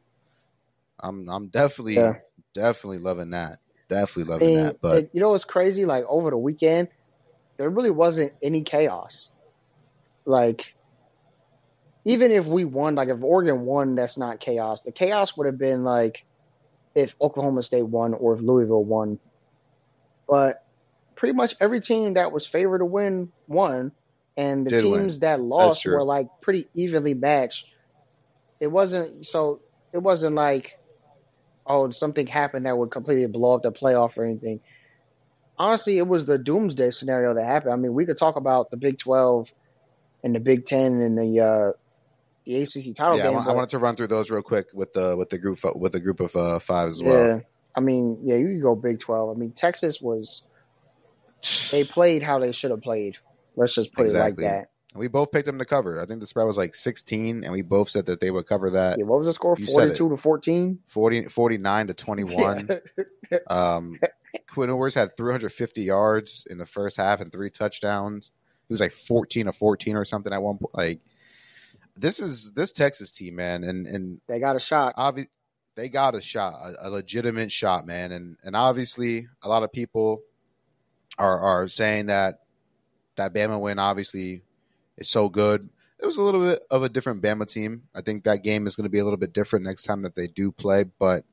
[0.99, 2.13] I'm I'm definitely Yeah.
[2.53, 3.59] definitely loving that.
[3.89, 4.77] Definitely loving mean, that.
[4.81, 5.85] But you know what's crazy?
[5.85, 6.89] Like over the weekend,
[7.57, 9.29] there really wasn't any chaos.
[10.25, 10.65] Like
[12.05, 14.81] even if we won, like if Oregon won, that's not chaos.
[14.81, 16.23] The chaos would have been like
[16.95, 19.19] if Oklahoma State won or if Louisville won.
[20.27, 20.64] But
[21.15, 23.91] pretty much every team that was favored to win won,
[24.37, 25.01] and the Did win.
[25.01, 27.67] teams that lost were like pretty evenly matched.
[28.59, 29.61] It wasn't so.
[29.93, 30.73] It wasn't like,
[31.65, 34.59] oh, something happened that would completely blow up the playoff or anything.
[35.57, 37.71] Honestly, it was the doomsday scenario that happened.
[37.73, 39.47] I mean, we could talk about the Big Twelve
[40.23, 41.71] and the Big Ten and the uh,
[42.45, 43.35] the ACC title Yeah, I, game.
[43.35, 45.93] wa- I wanted to run through those real quick with the with the group with
[45.93, 47.23] the group of uh, five as well.
[47.23, 47.39] Yeah,
[47.75, 49.35] I mean, yeah, you could go Big Twelve.
[49.35, 50.45] I mean, Texas was
[51.71, 53.17] they played how they should have played.
[53.55, 54.45] Let's just put Exactly.
[54.45, 54.69] it like that.
[54.97, 56.01] We both picked them to cover.
[56.01, 58.69] I think the spread was like 16, and we both said that they would cover
[58.71, 59.55] that Yeah, what was the score?
[59.59, 60.79] You Forty-two to fourteen.
[60.87, 62.69] 40, 49 to 21.
[63.47, 63.99] Um,
[64.47, 68.31] Quinn Ewers had 350 yards in the first half and three touchdowns.
[68.67, 70.75] He was like 14 of 14 or something at one point.
[70.75, 70.99] Like
[71.95, 74.95] this is this Texas team, man, and and they got a shot.
[74.95, 75.29] obvi-
[75.75, 79.71] they got a shot, a, a legitimate shot, man, and and obviously a lot of
[79.71, 80.21] people
[81.17, 82.41] are are saying that
[83.15, 84.41] that Bama win obviously
[84.97, 85.69] is so good.
[85.99, 87.83] It was a little bit of a different Bama team.
[87.95, 90.15] I think that game is going to be a little bit different next time that
[90.15, 91.23] they do play, but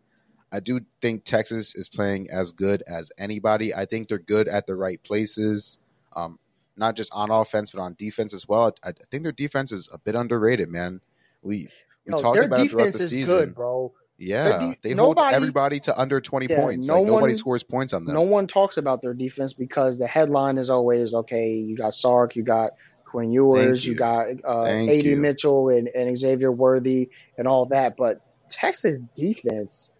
[0.53, 3.75] I do think Texas is playing as good as anybody.
[3.75, 5.79] I think they're good at the right places,
[6.15, 6.39] um,
[6.77, 8.75] not just on offense but on defense as well.
[8.85, 11.01] I, I think their defense is a bit underrated, man.
[11.43, 11.69] We
[12.07, 13.37] we Yo, talked about it throughout defense the is season.
[13.37, 13.93] good, bro.
[14.23, 16.87] Yeah, de- they nobody- hold everybody to under twenty Yeah, points.
[16.87, 18.15] no like nobody one- scores points on them.
[18.15, 21.55] No one talks about their defense because the headline is always okay.
[21.55, 22.71] You got Sark, you got
[23.05, 23.93] Quinn Ewers, you.
[23.93, 23.99] you.
[23.99, 25.17] got uh, AD you.
[25.17, 27.97] Mitchell and, and Xavier Worthy and all that.
[27.97, 29.91] But Texas defense,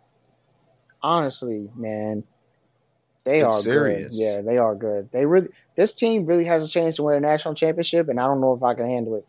[1.03, 2.25] honestly, man,
[3.25, 4.11] they It's are serious.
[4.13, 4.17] good.
[4.19, 5.11] Yeah, they are good.
[5.13, 8.25] They really, this team really has a chance to win a national championship, and I
[8.27, 9.23] don't know if I can handle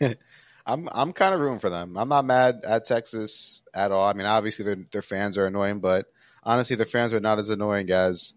[0.00, 0.18] it.
[0.66, 1.96] I'm I'm kind of rooting for them.
[1.96, 4.06] I'm not mad at Texas at all.
[4.08, 6.06] I mean, obviously their their fans are annoying, but
[6.42, 8.32] honestly, their fans are not as annoying as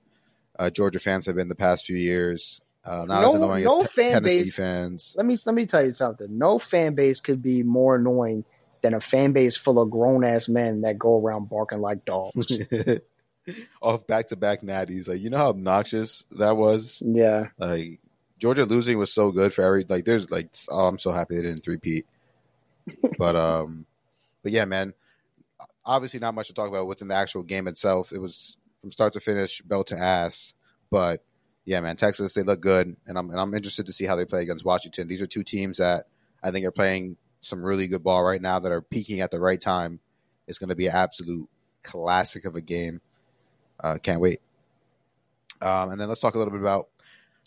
[0.57, 2.61] uh, Georgia fans have been the past few years.
[2.83, 5.13] Uh, not No- as annoying no as fan Tennessee base- fans.
[5.17, 6.37] Let me let me tell you something.
[6.37, 8.43] No fan base could be more annoying
[8.81, 12.51] than a fan base full of grown ass men that go around barking like dogs.
[13.81, 17.01] Off back to back natties, like you know how obnoxious that was.
[17.05, 17.47] yeah.
[17.59, 17.99] Like
[18.39, 20.03] Georgia losing was so good for every like.
[20.03, 22.07] There's like oh, I'm so happy they didn't three-peat.
[23.17, 23.85] But um,
[24.43, 24.93] but yeah, man.
[25.87, 28.11] Obviously, not much to talk about within the actual game itself.
[28.11, 30.55] It was from start to finish, belt to ass.
[30.89, 31.23] But
[31.63, 34.25] yeah, man, Texas they look good, and I'm and I'm interested to see how they
[34.25, 35.07] play against Washington.
[35.07, 36.05] These are two teams that
[36.43, 39.39] I think are playing some really good ball right now that are peaking at the
[39.39, 39.99] right time.
[40.47, 41.49] It's going to be an absolute
[41.83, 43.01] classic of a game.
[43.79, 44.41] Uh, can't wait.
[45.61, 46.89] Um, and then let's talk a little bit about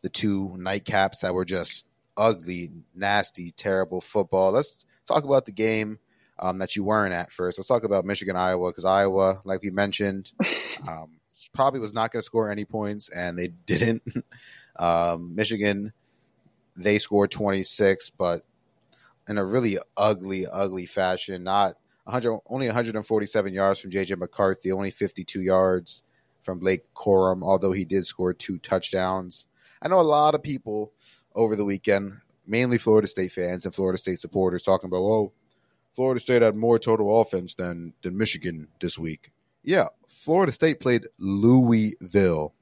[0.03, 4.53] the two nightcaps that were just ugly, nasty, terrible football.
[4.53, 5.99] Let's talk about the game
[6.38, 7.59] um, that you weren't at first.
[7.59, 10.31] Let's talk about Michigan, Iowa, because Iowa, like we mentioned,
[10.88, 11.18] um,
[11.55, 14.03] probably was not going to score any points, and they didn't.
[14.77, 15.92] um, Michigan,
[16.77, 18.42] they scored 26, but
[19.29, 21.44] in a really ugly, ugly fashion.
[21.44, 26.03] Not 100, only 147 yards from JJ McCarthy, only 52 yards
[26.42, 29.47] from Blake Corum, although he did score two touchdowns.
[29.83, 30.92] I know a lot of people
[31.35, 35.33] over the weekend, mainly Florida State fans and Florida State supporters, talking about, oh,
[35.95, 39.33] Florida State had more total offense than than Michigan this week.
[39.63, 42.55] Yeah, Florida State played Louisville.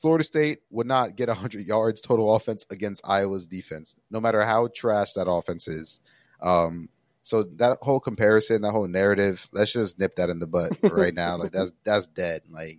[0.00, 4.68] Florida State would not get 100 yards total offense against Iowa's defense, no matter how
[4.68, 6.00] trash that offense is.
[6.42, 6.90] Um,
[7.22, 11.14] so that whole comparison, that whole narrative, let's just nip that in the butt right
[11.14, 11.36] now.
[11.36, 12.42] Like that's that's dead.
[12.50, 12.78] Like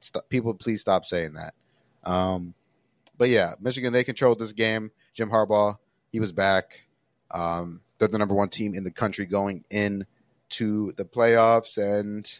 [0.00, 1.54] stop, people, please stop saying that.
[2.04, 2.54] Um,
[3.16, 4.90] but yeah, Michigan they controlled this game.
[5.14, 5.78] Jim Harbaugh
[6.12, 6.82] he was back.
[7.30, 10.06] Um, they're the number one team in the country going in
[10.50, 12.30] to the playoffs, and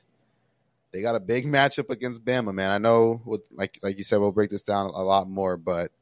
[0.92, 2.54] they got a big matchup against Bama.
[2.54, 5.57] Man, I know, with, like like you said, we'll break this down a lot more.
[5.57, 5.92] But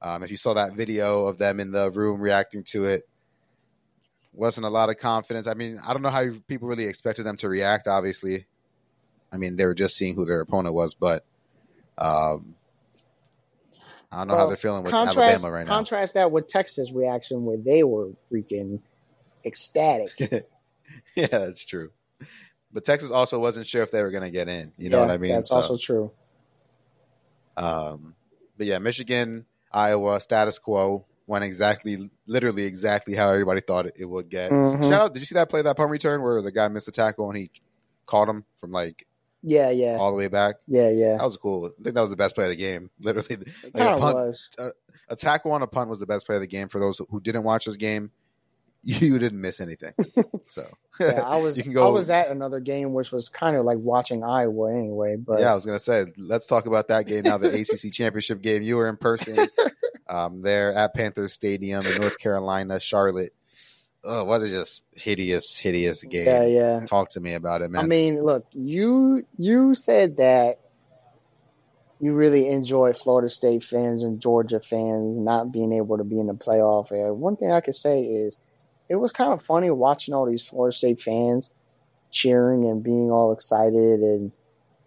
[0.00, 3.08] um, if you saw that video of them in the room reacting to it,
[4.32, 5.46] wasn't a lot of confidence.
[5.46, 7.88] I mean, I don't know how people really expected them to react.
[7.88, 8.46] Obviously,
[9.32, 11.24] I mean they were just seeing who their opponent was, but
[11.96, 12.54] um,
[14.10, 15.74] I don't know how they're feeling with contrast, Alabama right now.
[15.74, 18.80] Contrast that with Texas' reaction where they were freaking
[19.44, 20.10] ecstatic.
[21.14, 21.90] yeah, that's true.
[22.72, 24.72] But Texas also wasn't sure if they were going to get in.
[24.78, 25.32] You know Yeah, what I mean?
[25.32, 26.10] That's So, also true.
[27.56, 28.14] um,
[28.56, 34.04] but yeah, Michigan, Iowa, status quo went exactly, literally exactly how everybody thought it, it
[34.06, 34.50] would get.
[34.50, 34.82] Mhm.
[34.88, 35.14] Shout out!
[35.14, 37.36] Did you see that play, that punt return where the guy missed a tackle and
[37.38, 37.50] he
[38.06, 39.06] caught him from like
[39.42, 40.56] Yeah, yeah, all the way back?
[40.66, 41.16] yeah, yeah.
[41.16, 41.66] That was cool.
[41.66, 42.90] I think that was the best play of the game.
[43.00, 44.48] Literally, It like a punt, was.
[45.08, 47.20] a tackle on a punt was the best play of the game for those who
[47.20, 48.10] didn't watch this game.
[48.84, 49.92] you didn't miss anything.
[50.50, 50.64] So
[50.98, 51.58] yeah, I was.
[51.58, 54.72] You can go, I was at another game, which was kind of like watching Iowa
[54.74, 55.16] anyway.
[55.16, 57.36] But yeah, I was gonna say, let's talk about that game now.
[57.36, 58.62] The ACC championship game.
[58.62, 59.46] You were in person
[60.08, 63.32] um, there at Panthers Stadium in North Carolina, Charlotte.
[64.04, 66.26] Oh, what a just hideous, hideous game.
[66.26, 66.86] Yeah, yeah.
[66.86, 67.84] Talk to me about it, man.
[67.84, 70.60] I mean, look, you you said that
[72.00, 76.28] you really enjoy Florida State fans and Georgia fans not being able to be in
[76.28, 76.90] the playoff.
[76.92, 78.36] And one thing I could say is
[78.88, 81.50] it was kind of funny watching all these Florida State fans
[82.10, 84.32] cheering and being all excited and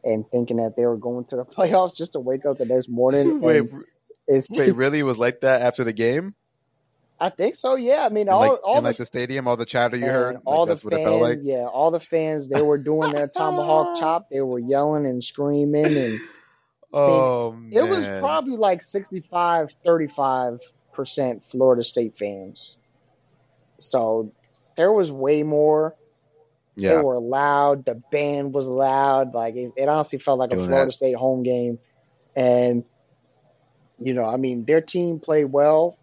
[0.04, 2.90] and thinking that they were going to the playoffs just to wake up the next
[2.90, 3.42] morning.
[3.42, 3.70] wait,
[4.28, 5.00] wait, really?
[5.00, 6.34] It was like that after the game?
[7.22, 7.76] I think so.
[7.76, 10.38] Yeah, I mean, all like, all the, like the stadium, all the chatter you heard,
[10.44, 11.40] all like the fans, like?
[11.44, 14.32] yeah, all the fans, they were doing their tomahawk chop.
[14.32, 16.20] They were yelling and screaming, and
[16.94, 20.62] oh, I mean, it was probably like 65, 35
[20.94, 22.80] percent Florida State fans.
[23.80, 24.34] So
[24.76, 25.96] there was way more.
[26.76, 26.96] Yeah.
[26.96, 27.86] They were loud.
[27.86, 29.36] The band was loud.
[29.36, 30.94] Like it, it honestly felt like Doing a Florida that.
[30.94, 31.78] State home game,
[32.36, 32.84] and
[34.00, 36.00] you know, I mean, their team played well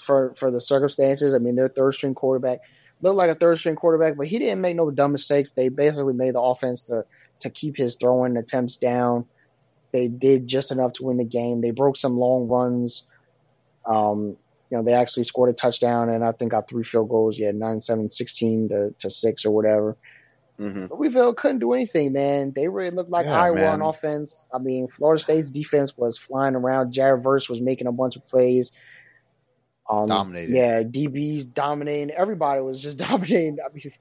[0.00, 1.34] for for the circumstances.
[1.34, 2.60] I mean, their third string quarterback
[3.00, 5.52] looked like a third string quarterback, but he didn't make no dumb mistakes.
[5.52, 7.04] They basically made the offense to
[7.40, 9.26] to keep his throwing attempts down.
[9.92, 11.60] They did just enough to win the game.
[11.60, 13.04] They broke some long runs.
[13.84, 14.36] Um,
[14.70, 17.38] you know, they actually scored a touchdown and I think got three field goals.
[17.38, 19.96] Yeah, 9 7, 16 to, to 6 or whatever.
[20.58, 20.94] Mm-hmm.
[20.94, 22.52] Louisville couldn't do anything, man.
[22.54, 23.82] They really looked like yeah, Iowa man.
[23.82, 24.46] on offense.
[24.52, 26.92] I mean, Florida State's defense was flying around.
[26.92, 28.72] Jared Verse was making a bunch of plays.
[29.88, 30.56] Um, dominating.
[30.56, 32.10] Yeah, DBs dominating.
[32.10, 33.58] Everybody was just dominating.
[33.64, 33.92] I mean,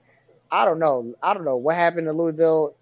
[0.51, 1.15] I don't know.
[1.21, 2.75] I don't know what happened to Louisville,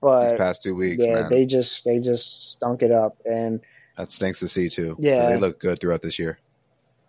[0.00, 1.30] but these past two weeks, yeah, man.
[1.30, 3.60] they just they just stunk it up, and
[3.96, 4.96] that stinks to see too.
[4.98, 6.38] Yeah, they look good throughout this year.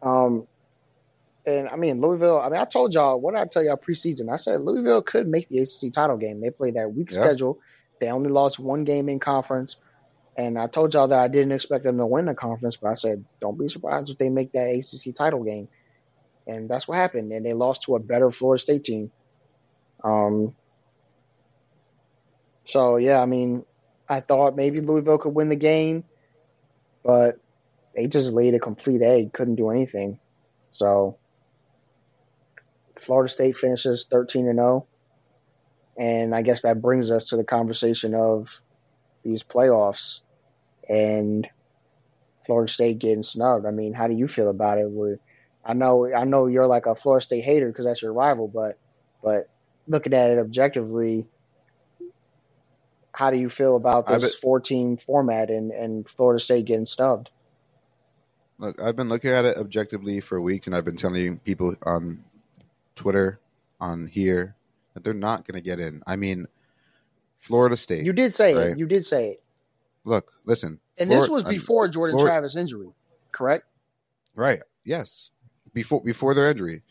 [0.02, 0.48] Um,
[1.46, 2.40] and I mean Louisville.
[2.40, 4.32] I mean, I told y'all what did I tell y'all preseason.
[4.32, 6.42] I said Louisville could make the ACC title game.
[6.42, 7.60] They played that weak schedule.
[8.00, 9.78] They only lost one game in conference,
[10.38, 12.78] and I told y'all that I didn't expect them to win the conference.
[12.78, 15.68] But I said, don't be surprised if they make that ACC title game,
[16.46, 17.32] and that's what happened.
[17.32, 19.12] And they lost to a better Florida State team.
[20.04, 20.56] Um.
[22.66, 23.66] So yeah, I mean,
[24.08, 26.04] I thought maybe Louisville could win the game
[27.08, 27.40] but
[27.96, 30.20] they just laid a complete egg, couldn't do anything.
[30.74, 31.18] So
[33.00, 34.86] Florida State finishes 13 and 0.
[35.98, 38.50] And I guess that brings us to the conversation of
[39.24, 40.20] these playoffs
[40.88, 41.48] and
[42.46, 43.66] Florida State getting snubbed.
[43.66, 44.90] I mean, how do you feel about it?
[44.90, 45.20] We're,
[45.66, 48.80] I know I know you're like a Florida State hater because that's your rival, but
[49.22, 49.50] but
[49.88, 51.28] looking at it objectively,
[53.12, 57.30] how do you feel about this 14 format and, and Florida State getting snubbed?
[58.60, 62.24] Look, I've been looking at it objectively for weeks, and I've been telling people on
[62.96, 63.40] Twitter,
[63.80, 64.56] on here,
[64.94, 66.02] that they're not going to get in.
[66.08, 66.48] I mean,
[67.40, 68.06] Florida State.
[68.06, 68.68] You did say right?
[68.68, 68.80] it.
[68.80, 69.44] You did say it.
[70.08, 70.80] Look, listen.
[70.98, 72.88] And this was before Jordan Travis injury,
[73.34, 73.66] correct?
[74.34, 74.62] Right.
[74.86, 75.32] Yes.
[75.74, 76.82] Before before their injury,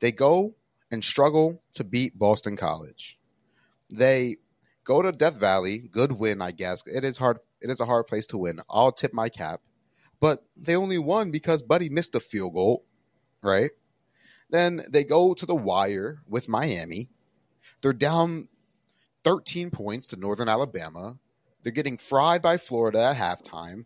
[0.00, 0.54] they go
[0.90, 3.18] and struggle to beat Boston College.
[3.90, 4.38] They
[4.84, 5.90] go to Death Valley.
[5.92, 6.82] Good win, I guess.
[6.86, 7.38] It is hard.
[7.60, 8.62] It is a hard place to win.
[8.70, 9.60] I'll tip my cap,
[10.18, 12.86] but they only won because Buddy missed a field goal,
[13.42, 13.72] right?
[14.48, 17.10] Then they go to the wire with Miami.
[17.82, 18.48] They're down
[19.24, 21.18] 13 points to Northern Alabama.
[21.68, 23.84] They're getting fried by Florida at halftime.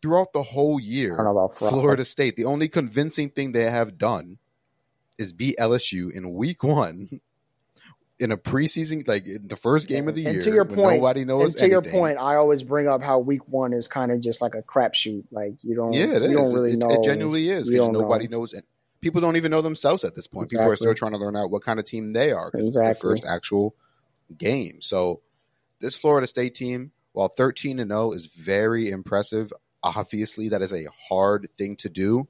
[0.00, 1.16] Throughout the whole year,
[1.56, 4.38] Florida State, the only convincing thing they have done
[5.18, 7.20] is beat LSU in week one
[8.20, 11.00] in a preseason, like in the first game of the and year, to your point,
[11.00, 11.54] nobody knows.
[11.54, 11.70] And to anything.
[11.72, 14.62] your point, I always bring up how week one is kind of just like a
[14.62, 15.24] crapshoot.
[15.32, 16.36] Like you don't, yeah, it you is.
[16.36, 16.90] don't really it, know.
[16.90, 18.38] It genuinely is because nobody know.
[18.38, 18.52] knows.
[18.52, 18.62] And
[19.00, 20.52] people don't even know themselves at this point.
[20.52, 20.62] Exactly.
[20.62, 22.90] People are still trying to learn out what kind of team they are because exactly.
[22.92, 23.74] it's their first actual
[24.38, 24.80] game.
[24.80, 25.22] So
[25.80, 29.52] this Florida State team, while thirteen and zero, is very impressive.
[29.82, 32.28] Obviously, that is a hard thing to do.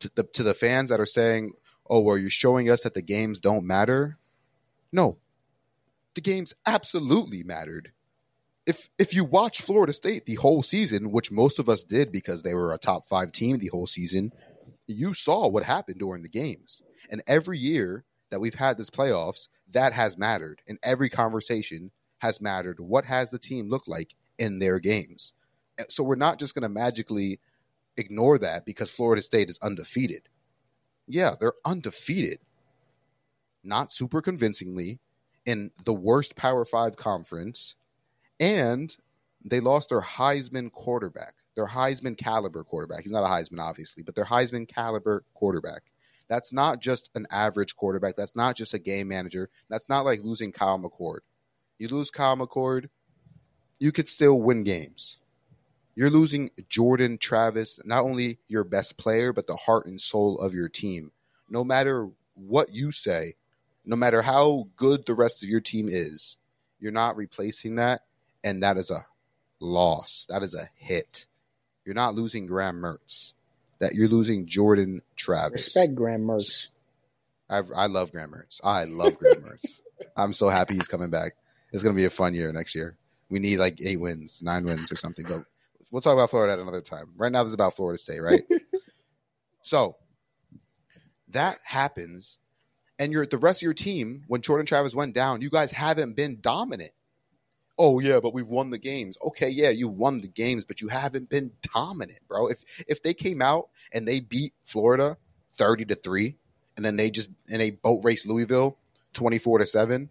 [0.00, 1.52] To the to the fans that are saying,
[1.88, 4.18] "Oh, well, you're showing us that the games don't matter."
[4.92, 5.18] No,
[6.14, 7.92] the games absolutely mattered.
[8.66, 12.42] If if you watch Florida State the whole season, which most of us did because
[12.42, 14.32] they were a top five team the whole season,
[14.86, 16.82] you saw what happened during the games.
[17.10, 20.62] And every year that we've had this playoffs, that has mattered.
[20.66, 21.90] in every conversation
[22.22, 22.80] has mattered.
[22.80, 25.34] What has the team looked like in their games?
[25.88, 27.40] So we're not just going to magically
[27.96, 30.28] ignore that because Florida State is undefeated.
[31.06, 32.38] Yeah, they're undefeated
[33.64, 34.98] not super convincingly,
[35.46, 37.74] in the worst Power Five conference,
[38.40, 38.96] and
[39.44, 41.34] they lost their Heisman quarterback.
[41.54, 43.02] their Heisman caliber quarterback.
[43.02, 45.82] He's not a Heisman, obviously, but their Heisman caliber quarterback.
[46.28, 48.16] That's not just an average quarterback.
[48.16, 49.50] That's not just a game manager.
[49.68, 51.18] That's not like losing Kyle McCord.
[51.78, 52.88] You lose Kyle McCord,
[53.78, 55.18] you could still win games.
[55.94, 60.54] You're losing Jordan Travis, not only your best player, but the heart and soul of
[60.54, 61.12] your team.
[61.50, 63.34] No matter what you say,
[63.84, 66.36] no matter how good the rest of your team is,
[66.80, 68.02] you're not replacing that.
[68.44, 69.06] And that is a
[69.60, 70.26] loss.
[70.28, 71.26] That is a hit.
[71.84, 73.32] You're not losing Graham Mertz.
[73.80, 75.64] That you're losing Jordan Travis.
[75.66, 76.68] Respect Graham Mertz.
[77.50, 78.60] I've, I love Graham Mertz.
[78.64, 79.80] I love Graham Mertz.
[80.16, 81.34] I'm so happy he's coming back.
[81.72, 82.96] It's going to be a fun year next year.
[83.30, 85.24] We need like eight wins, nine wins, or something.
[85.26, 85.44] But
[85.90, 87.12] we'll talk about Florida at another time.
[87.16, 88.42] Right now, this is about Florida State, right?
[89.62, 89.96] so
[91.28, 92.38] that happens,
[92.98, 94.24] and you're the rest of your team.
[94.28, 96.92] When Jordan Travis went down, you guys haven't been dominant.
[97.78, 99.16] Oh yeah, but we've won the games.
[99.24, 102.48] Okay, yeah, you won the games, but you haven't been dominant, bro.
[102.48, 105.16] If if they came out and they beat Florida
[105.54, 106.36] thirty to three,
[106.76, 108.76] and then they just and they boat race Louisville
[109.14, 110.10] twenty four to seven,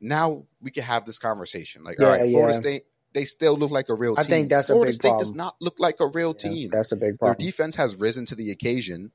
[0.00, 1.84] now we can have this conversation.
[1.84, 2.60] Like, Yeah, all right, Florida yeah.
[2.60, 4.24] State, they still look like a real team.
[4.24, 4.76] I think that's a big.
[4.76, 6.70] Florida State does not look like a real Yeah, team.
[6.72, 7.36] that's a big problem.
[7.38, 9.10] Their defense has risen to the occasion,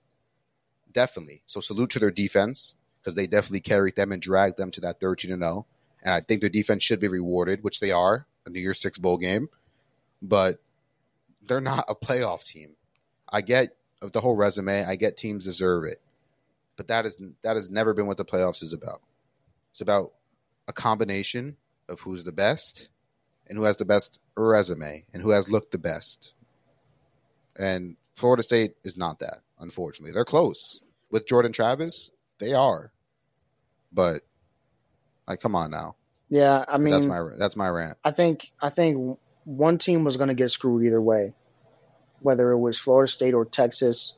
[0.92, 1.42] definitely.
[1.48, 5.00] So salute to their defense because they definitely carried them and dragged them to that
[5.00, 5.66] thirteen and zero.
[6.04, 8.98] And I think their defense should be rewarded, which they are, a New Year's Six
[8.98, 9.50] bowl game.
[10.22, 10.60] But
[11.42, 12.76] they're not a playoff team.
[13.30, 13.70] I get
[14.02, 14.84] the whole resume.
[14.86, 16.02] I get teams deserve it,
[16.76, 19.02] but that is that has never been what the playoffs is about.
[19.72, 20.12] It's about
[20.68, 21.58] a combination
[21.88, 22.90] of who's the best
[23.48, 26.34] and who has the best resume and who has looked the best.
[27.58, 30.14] And Florida State is not that, unfortunately.
[30.14, 30.82] They're close.
[31.12, 32.92] With Jordan Travis, they are.
[33.92, 34.24] But
[35.28, 35.96] like come on now.
[36.30, 37.98] Yeah, I mean, that's my that's my rant.
[38.04, 41.34] I think I think one team was going to get screwed either way,
[42.20, 44.14] whether it was Florida State or Texas,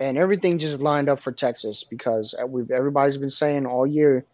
[0.00, 4.26] and everything just lined up for Texas because we've everybody's been saying all year.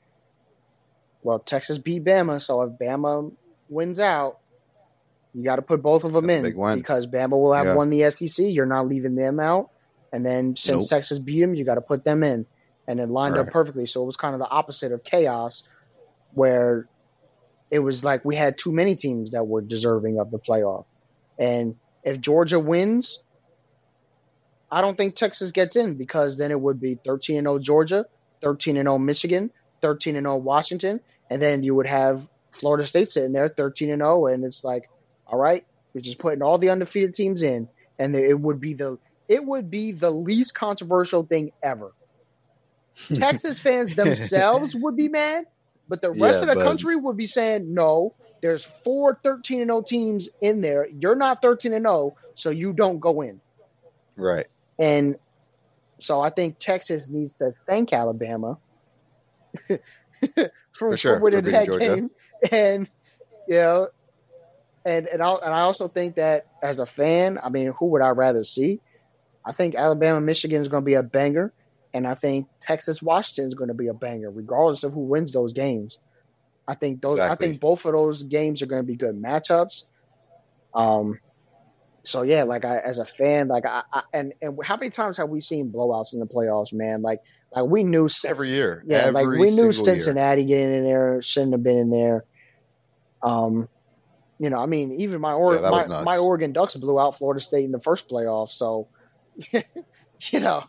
[1.29, 3.31] Well, Texas beat Bama, so if Bama
[3.69, 4.37] wins out,
[5.35, 7.75] you got to put both of them That's in big because Bama will have Yeah.
[7.75, 8.47] won the SEC.
[8.47, 9.67] You're not leaving them out,
[10.11, 10.89] and then since Nope.
[10.89, 12.47] Texas beat them, you got to put them in,
[12.87, 13.85] and it lined up perfectly.
[13.85, 15.65] So it was kind of the opposite of chaos,
[16.33, 16.89] where
[17.71, 20.87] it was like we had too many teams that were deserving of the playoff.
[21.39, 21.75] And
[22.05, 23.23] if Georgia wins,
[24.71, 28.07] I don't think Texas gets in because then it would be 13 and 0 Georgia,
[28.43, 29.51] 13 and 0 Michigan,
[29.83, 31.01] 13 and 0 Washington,
[31.31, 34.89] and then you would have Florida State sitting there 13 and 0 and it's like,
[35.27, 35.65] all right,
[35.95, 37.69] we're just putting all the undefeated teams in
[37.99, 38.99] and it would be the
[39.29, 41.93] it would be the least controversial thing ever.
[43.15, 45.45] Texas fans themselves would be mad,
[45.89, 49.61] but the rest Yeah, of the but- country would be saying, no, there's four 13
[49.61, 50.89] and 0 teams in there.
[50.89, 53.41] You're not 13 and 0, so you don't go in.
[54.17, 54.47] Right.
[54.79, 55.17] And
[56.01, 58.59] so I think Texas needs to thank Alabama
[60.79, 61.97] for, For sure, for winning for that Georgia.
[61.97, 62.11] game.
[62.51, 62.89] And
[63.49, 63.89] you know,
[64.85, 68.03] and and I and I also think that as a fan, I mean, who would
[68.03, 68.81] I rather see?
[69.45, 71.53] I think Alabama Michigan is going to be a banger,
[71.95, 75.33] and I think Texas Washington is going to be a banger, regardless of who wins
[75.33, 75.99] those games.
[76.67, 77.19] I think those.
[77.19, 77.47] Exactly.
[77.47, 79.85] I think both of those games are going to be good matchups.
[80.75, 81.19] Um,
[82.05, 85.17] so yeah, like I, as a fan, like I, I and and how many times
[85.17, 87.03] have we seen blowouts in the playoffs, man?
[87.03, 87.21] Like
[87.55, 88.83] like we knew Every year.
[88.87, 89.73] yeah, Every like we knew year.
[89.73, 92.25] Cincinnati getting in there shouldn't have been in there.
[93.23, 93.69] Um,
[94.39, 97.41] you know, I mean, even my or- Yeah, my, my Oregon Ducks blew out Florida
[97.41, 98.89] State in the first playoff, so
[99.53, 100.65] you know,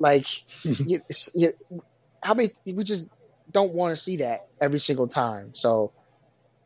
[0.00, 0.26] like
[0.64, 1.00] you,
[1.34, 1.52] you,
[2.20, 3.08] how many we just
[3.50, 5.54] don't want to see that every single time.
[5.54, 5.92] So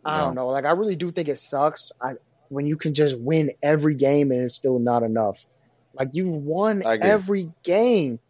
[0.05, 0.49] I don't know.
[0.49, 1.93] Like I really do think it sucks.
[2.01, 2.15] I
[2.49, 5.45] when you can just win every game and it's still not enough.
[5.95, 8.21] Like you've won every game.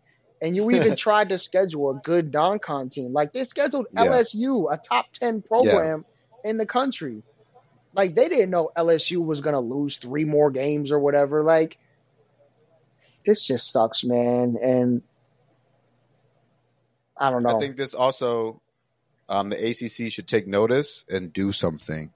[0.40, 3.12] And you even tried to schedule a good non-con team.
[3.12, 4.06] Like they scheduled Yeah.
[4.06, 6.04] LSU, a top ten program
[6.44, 7.22] in the country.
[7.94, 11.42] Like they didn't know LSU was gonna lose three more games or whatever.
[11.42, 11.78] Like
[13.26, 14.56] this just sucks, man.
[14.62, 15.02] And
[17.16, 17.56] I don't know.
[17.56, 18.60] I think this also,
[19.28, 22.12] um, the ACC should take notice and do something.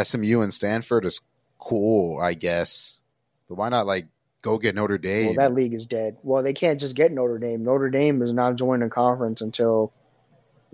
[0.00, 1.20] SMU and Stanford is
[1.58, 2.98] cool, I guess,
[3.48, 4.06] but why not like
[4.48, 5.26] go get Notre Dame?
[5.26, 6.16] well, that league is dead.
[6.22, 7.64] Well, they can't just get Notre Dame.
[7.64, 9.92] Notre Dame is not joining a conference until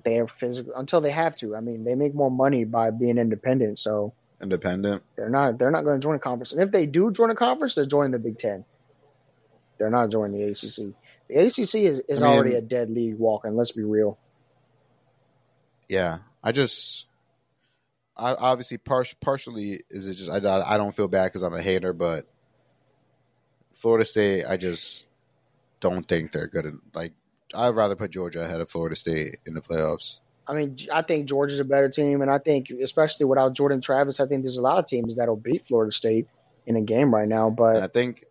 [0.05, 1.55] they are physical until they have to.
[1.57, 4.13] I mean, they make more money by being independent, so
[4.43, 5.03] Independent.
[5.17, 6.53] they're not they're not going to join a conference.
[6.53, 8.65] And if they do join a conference, they're joining the Big Ten.
[9.79, 10.95] They're not joining the ACC.
[11.29, 13.57] The ACC is, is I mean- already a dead league walking.
[13.57, 14.19] Let's be real.
[15.89, 17.07] Yeah, I just
[18.17, 21.63] I, obviously, par- partially is it just I, I don't feel bad because I'm a
[21.63, 22.27] hater, but
[23.75, 25.07] Florida State, I just
[25.81, 26.67] don't think they're good.
[26.67, 27.13] In, like,
[27.55, 30.21] I'd rather put Georgia ahead of Florida State in the playoffs.
[30.47, 34.21] I mean, I think Georgia's a better team, and I think especially without Jordan Travis,
[34.21, 36.29] I think there's a lot of teams that'll beat Florida State
[36.67, 37.51] in a game right now.
[37.51, 38.25] But and I think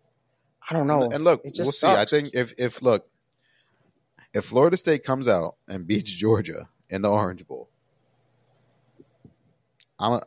[0.68, 1.10] I don't know.
[1.10, 1.80] And look, we'll sucks.
[1.80, 1.86] see.
[1.86, 3.08] I think if if look,
[4.32, 7.68] if Florida State comes out and beats Georgia in the Orange Bowl,
[9.98, 10.22] I'm a,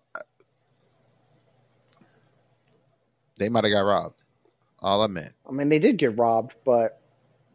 [3.38, 4.22] they might have got robbed.
[4.82, 5.34] I'll admit.
[5.48, 7.02] I mean, they did get robbed, but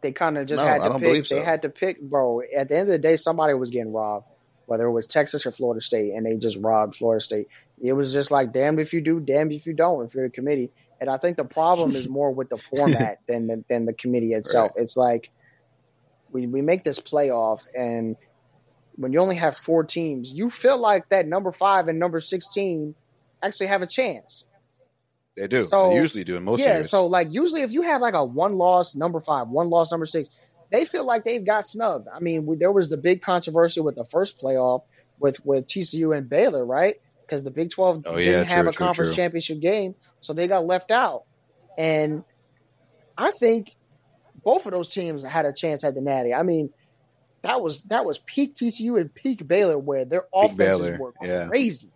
[0.01, 1.25] they kind of just no, had to pick.
[1.25, 1.37] So.
[1.37, 2.43] They had to pick, bro.
[2.55, 4.27] At the end of the day, somebody was getting robbed,
[4.67, 7.49] whether it was Texas or Florida State, and they just robbed Florida State.
[7.81, 10.05] It was just like, damned if you do, damned if you don't.
[10.05, 10.71] If you're a committee,
[11.01, 14.35] and I think the problem is more with the format than the, than the committee
[14.35, 14.73] itself.
[14.77, 14.85] Right.
[14.85, 15.31] It's like
[16.33, 18.17] we we make this playoff, and
[18.97, 22.95] when you only have four teams, you feel like that number five and number sixteen
[23.43, 24.45] actually have a chance.
[25.37, 25.65] They do.
[25.65, 26.91] So, they usually do in most yeah, years.
[26.91, 30.07] so like usually if you have like a one loss number five, one loss number
[30.07, 30.29] six,
[30.71, 32.09] they feel like they've got snubbed.
[32.15, 34.83] I mean, we, there was the big controversy with the first playoff
[35.19, 36.97] with with TCU and Baylor, right?
[37.23, 39.17] Because the Big Twelve oh, didn't yeah, have a conference true.
[39.17, 41.25] championship game, so they got left out.
[41.79, 42.25] And
[43.17, 43.75] I think
[44.45, 46.35] both of those teams had a chance at the Natty.
[46.35, 46.71] I mean,
[47.43, 50.99] that was that was peak TCU and peak Baylor, where their peak offenses Baylor.
[50.99, 51.91] were crazy.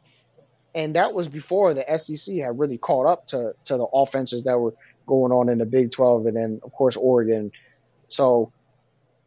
[0.77, 4.59] And that was before the SEC had really caught up to to the offenses that
[4.59, 4.75] were
[5.07, 7.51] going on in the Big Twelve, and then of course Oregon.
[8.09, 8.53] So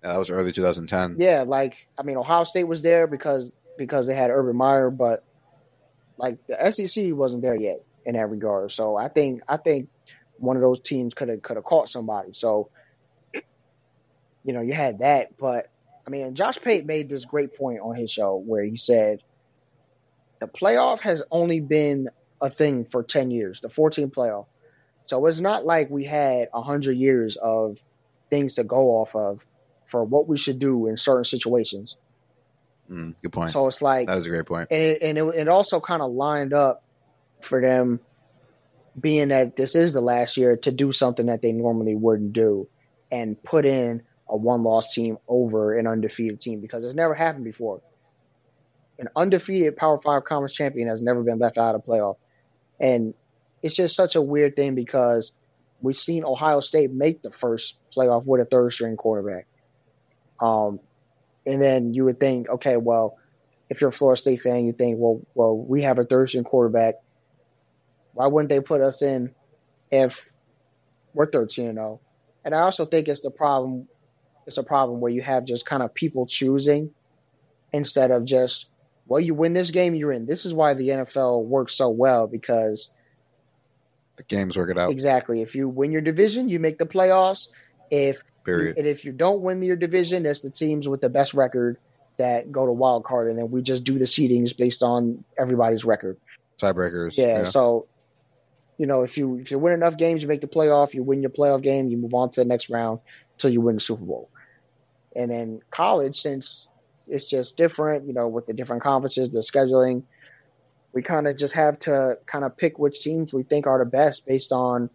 [0.03, 1.15] yeah, that was early 2010.
[1.19, 5.23] Yeah, like I mean, Ohio State was there because because they had Urban Meyer, but
[6.17, 8.71] like the SEC wasn't there yet in that regard.
[8.71, 9.89] So I think I think
[10.37, 12.33] one of those teams could have could have caught somebody.
[12.33, 12.69] So
[14.43, 15.71] you know, you had that, but
[16.05, 19.23] I mean, Josh Pate made this great point on his show where he said
[20.39, 22.09] the playoff has only been
[22.41, 24.47] a thing for 10 years, the 14 playoff.
[25.03, 27.77] So it's not like we had 100 years of
[28.29, 29.45] things to go off of
[29.87, 31.97] for what we should do in certain situations.
[32.89, 33.51] Mm, good point.
[33.51, 34.69] So it's like that was a great point.
[34.71, 36.83] and it, and it, it also kind of lined up
[37.41, 37.99] for them,
[38.99, 42.67] being that this is the last year to do something that they normally wouldn't do,
[43.11, 47.81] and put in a one-loss team over an undefeated team because it's never happened before
[48.99, 52.17] an undefeated Power Five conference champion has never been left out of playoff,
[52.79, 53.13] and
[53.63, 55.33] it's just such a weird thing because
[55.81, 59.47] we've seen Ohio State make the first playoff with a third string quarterback.
[60.39, 60.79] Um,
[61.45, 63.17] and then you would think, okay, well,
[63.69, 66.43] if you're a Florida State fan, you think, well, well, we have a third string
[66.43, 66.95] quarterback.
[68.13, 69.33] Why wouldn't they put us in
[69.91, 70.29] if
[71.13, 72.01] we're 13 0?
[72.43, 73.87] And I also think it's the problem.
[74.47, 76.91] It's a problem where you have just kind of people choosing
[77.71, 78.67] instead of just
[79.09, 80.25] well, you win this game, you're in.
[80.25, 82.89] This is why the NFL works so well because
[84.17, 84.91] the games work it out.
[84.91, 85.41] Exactly.
[85.41, 87.47] If you win your division, you make the playoffs.
[87.89, 88.77] If Period.
[88.77, 91.77] and if you don't win your division, it's the teams with the best record
[92.17, 95.83] that go to wild card, and then we just do the seedings based on everybody's
[95.85, 96.17] record.
[96.61, 97.17] Tiebreakers.
[97.17, 97.43] Yeah, yeah.
[97.45, 97.87] So,
[98.77, 100.93] you know, if you if you win enough games, you make the playoff.
[100.93, 102.99] You win your playoff game, you move on to the next round
[103.33, 104.29] until you win the Super Bowl.
[105.15, 106.67] And then college, since
[107.09, 110.03] it's just different, you know, with the different conferences, the scheduling.
[110.93, 113.89] We kind of just have to kind of pick which teams we think are the
[113.89, 114.89] best based on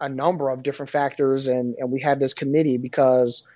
[0.00, 1.46] a number of different factors.
[1.46, 3.46] And, and we have this committee because,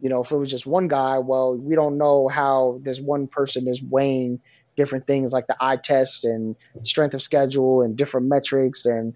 [0.00, 3.26] you know, if it was just one guy, well, we don't know how this one
[3.26, 4.40] person is weighing
[4.76, 8.86] different things like the eye test and strength of schedule and different metrics.
[8.86, 9.14] And,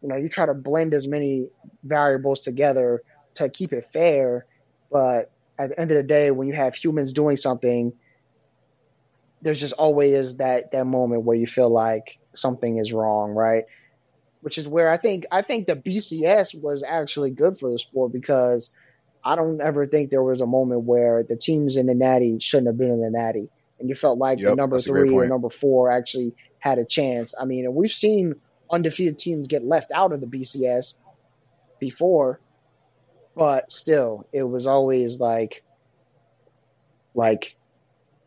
[0.00, 1.48] you know, you try to blend as many
[1.82, 3.02] variables together
[3.34, 4.46] to keep it fair.
[4.92, 7.92] But at the end of the day, when you have humans doing something,
[9.42, 13.64] there's just always that that moment where you feel like something is wrong, right?
[14.40, 18.12] Which is where I think I think the BCS was actually good for the sport
[18.12, 18.70] because
[19.24, 22.68] I don't ever think there was a moment where the teams in the Natty shouldn't
[22.68, 23.48] have been in the Natty,
[23.78, 27.34] and you felt like yep, the number three or number four actually had a chance.
[27.38, 28.34] I mean, we've seen
[28.70, 30.94] undefeated teams get left out of the BCS
[31.78, 32.40] before,
[33.36, 35.64] but still, it was always like,
[37.14, 37.56] like,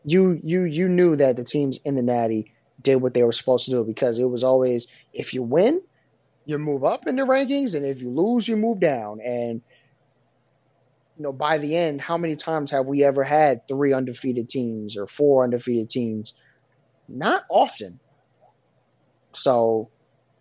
[0.04, 3.66] you you you knew that the teams in the Natty did what they were supposed
[3.66, 5.82] to do because it was always if you win,
[6.44, 9.20] you move up in the rankings, and if you lose, you move down.
[9.20, 9.62] And
[11.16, 14.96] you know, by the end, how many times have we ever had three undefeated teams
[14.96, 16.34] or four undefeated teams?
[17.08, 18.00] Not often.
[19.34, 19.90] So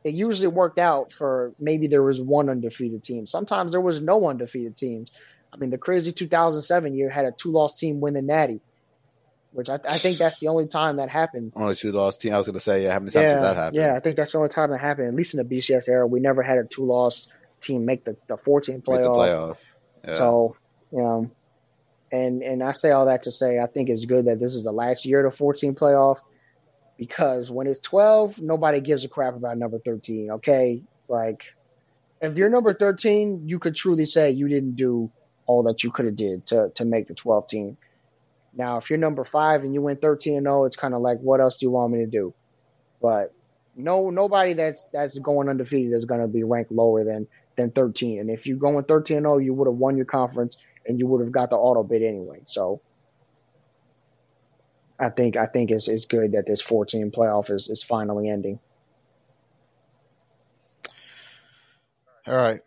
[0.07, 3.27] it usually worked out for maybe there was one undefeated team.
[3.27, 5.11] Sometimes there was no undefeated teams.
[5.51, 8.61] I mean, the crazy 2007 year had a two-loss team win the Natty.
[9.51, 11.53] which I, I think that's the only time that happened.
[11.55, 12.33] Only two loss team.
[12.33, 13.79] I was going to say, yeah, how many times yeah, did that happen?
[13.79, 15.07] Yeah, I think that's the only time that happened.
[15.07, 17.27] At least in the BCS era, we never had a two loss
[17.59, 18.95] team make the the 14 playoff.
[18.95, 19.57] Make the playoff.
[20.07, 20.17] Yeah.
[20.17, 20.55] So,
[20.91, 21.31] you know,
[22.11, 24.63] and and I say all that to say I think it's good that this is
[24.63, 26.17] the last year of the 14 playoff
[26.97, 30.31] because when it's 12, nobody gives a crap about number 13.
[30.31, 31.43] Okay, like
[32.21, 35.11] if you're number 13, you could truly say you didn't do
[35.45, 37.77] all that you could have did to to make the 12 team.
[38.53, 41.19] Now, if you're number five and you win 13 and 0, it's kind of like,
[41.19, 42.33] what else do you want me to do?
[43.01, 43.33] But
[43.75, 48.19] no, nobody that's that's going undefeated is going to be ranked lower than than 13.
[48.19, 51.21] And if you're going 13 0, you would have won your conference and you would
[51.21, 52.41] have got the auto bid anyway.
[52.45, 52.81] So
[54.99, 58.59] I think I think it's it's good that this 14 playoff is is finally ending.
[62.25, 62.61] All right.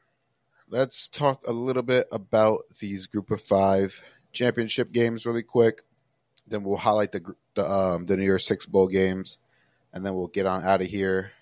[0.68, 4.00] Let's talk a little bit about these group of 5
[4.32, 5.82] championship games really quick.
[6.46, 9.38] Then we'll highlight the the um, the New Year's Six bowl games,
[9.92, 11.32] and then we'll get on out of here.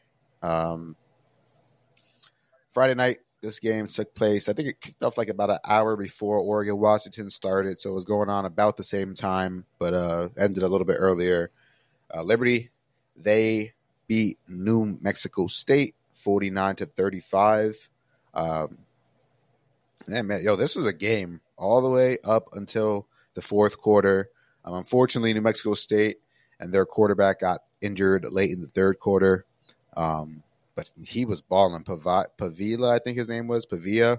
[0.43, 0.97] Um,
[2.73, 4.49] Friday night, this game took place.
[4.49, 7.95] I think it kicked off like about an hour before Oregon Washington started, so it
[7.95, 11.51] was going on about the same time, but uh, ended a little bit earlier.
[12.13, 12.71] Uh, Liberty
[13.17, 13.73] they
[14.07, 17.89] beat New Mexico State forty nine to thirty five.
[18.35, 18.79] Um,
[20.07, 24.31] man, yo, this was a game all the way up until the fourth quarter.
[24.65, 26.19] Um, unfortunately, New Mexico State
[26.61, 29.45] and their quarterback got injured late in the third quarter.
[29.97, 30.43] Um,
[30.79, 31.83] but he was balling.
[31.83, 34.19] Pavila, I think his name was Pavia.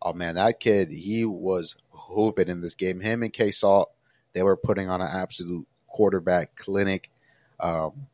[0.00, 3.00] Oh man, that kid, he was hooping in this game.
[3.00, 3.90] Him and K Salt,
[4.32, 7.10] they were putting on an absolute quarterback clinic.
[7.58, 8.06] Um,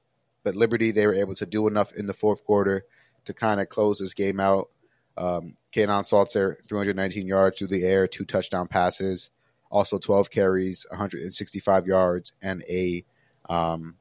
[0.45, 2.87] but Liberty, they were able to do enough in the fourth quarter
[3.27, 4.71] to kind of close this game out.
[5.19, 9.29] Um, Kaidon Salter, 319 yards through the air, two touchdown passes,
[9.71, 13.05] also 12 carries, 165 yards, and a
[13.51, 13.97] um,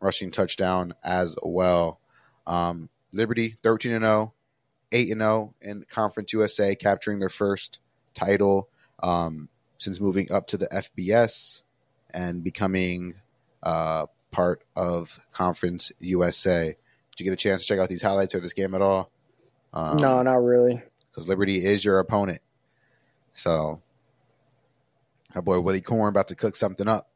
[0.00, 1.98] rushing touchdown as well.
[2.46, 4.34] Um, Liberty, 13 and 0,
[4.90, 7.80] 8 and 0 in Conference USA, capturing their first
[8.14, 8.68] title
[9.02, 9.48] um,
[9.78, 11.62] since moving up to the FBS
[12.10, 13.14] and becoming
[13.62, 16.76] uh, part of Conference USA.
[17.10, 19.10] Did you get a chance to check out these highlights or this game at all?
[19.72, 20.82] Um, no, not really.
[21.10, 22.40] Because Liberty is your opponent.
[23.34, 23.80] So,
[25.34, 27.08] our boy Willy Korn about to cook something up.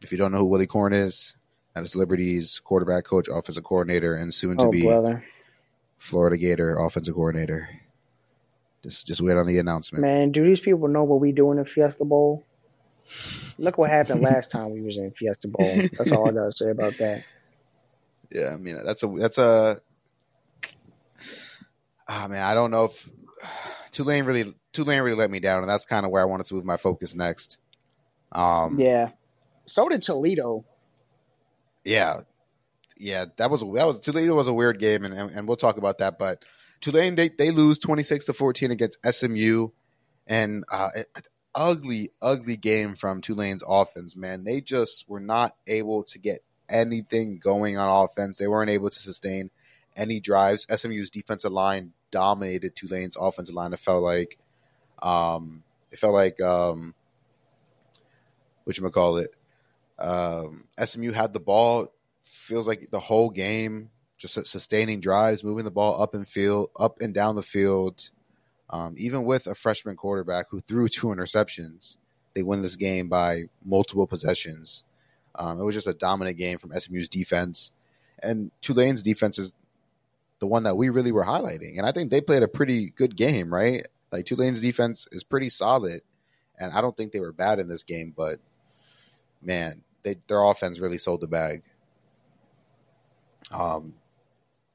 [0.00, 1.34] If you don't know who Willy Korn is,
[1.78, 5.24] that is Liberty's quarterback coach, offensive coordinator, and soon to oh, be brother.
[5.96, 7.68] Florida Gator offensive coordinator.
[8.82, 10.02] Just just wait on the announcement.
[10.02, 12.44] Man, do these people know what we do in the Fiesta Bowl?
[13.58, 15.82] Look what happened last time we was in Fiesta Bowl.
[15.96, 17.22] That's all I gotta say about that.
[18.32, 19.80] Yeah, I mean that's a that's a
[22.08, 23.08] ah oh, man, I don't know if
[23.92, 26.54] Tulane really Tulane really let me down, and that's kind of where I wanted to
[26.54, 27.56] move my focus next.
[28.32, 29.10] Um, yeah,
[29.66, 30.64] so did Toledo.
[31.88, 32.20] Yeah,
[32.98, 35.78] yeah, that was that was Toledo was a weird game, and, and, and we'll talk
[35.78, 36.18] about that.
[36.18, 36.44] But
[36.82, 39.68] Tulane they they lose twenty six to fourteen against SMU,
[40.26, 40.90] and uh,
[41.54, 44.16] ugly ugly game from Tulane's offense.
[44.16, 48.36] Man, they just were not able to get anything going on offense.
[48.36, 49.50] They weren't able to sustain
[49.96, 50.66] any drives.
[50.70, 53.72] SMU's defensive line dominated Tulane's offensive line.
[53.72, 54.38] It felt like,
[55.02, 56.94] um, it felt like, um,
[58.64, 59.34] what you call it.
[59.98, 61.92] Um, SMU had the ball.
[62.22, 67.00] Feels like the whole game, just sustaining drives, moving the ball up and field, up
[67.00, 68.10] and down the field.
[68.70, 71.96] Um, even with a freshman quarterback who threw two interceptions,
[72.34, 74.84] they win this game by multiple possessions.
[75.34, 77.72] Um, it was just a dominant game from SMU's defense,
[78.22, 79.52] and Tulane's defense is
[80.40, 81.78] the one that we really were highlighting.
[81.78, 83.86] And I think they played a pretty good game, right?
[84.12, 86.02] Like Tulane's defense is pretty solid,
[86.58, 88.12] and I don't think they were bad in this game.
[88.16, 88.40] But
[89.40, 91.62] man, they, their offense really sold the bag.
[93.50, 93.94] Um,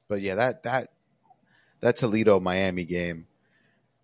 [0.08, 0.90] but yeah, that that
[1.80, 3.26] that Toledo Miami game,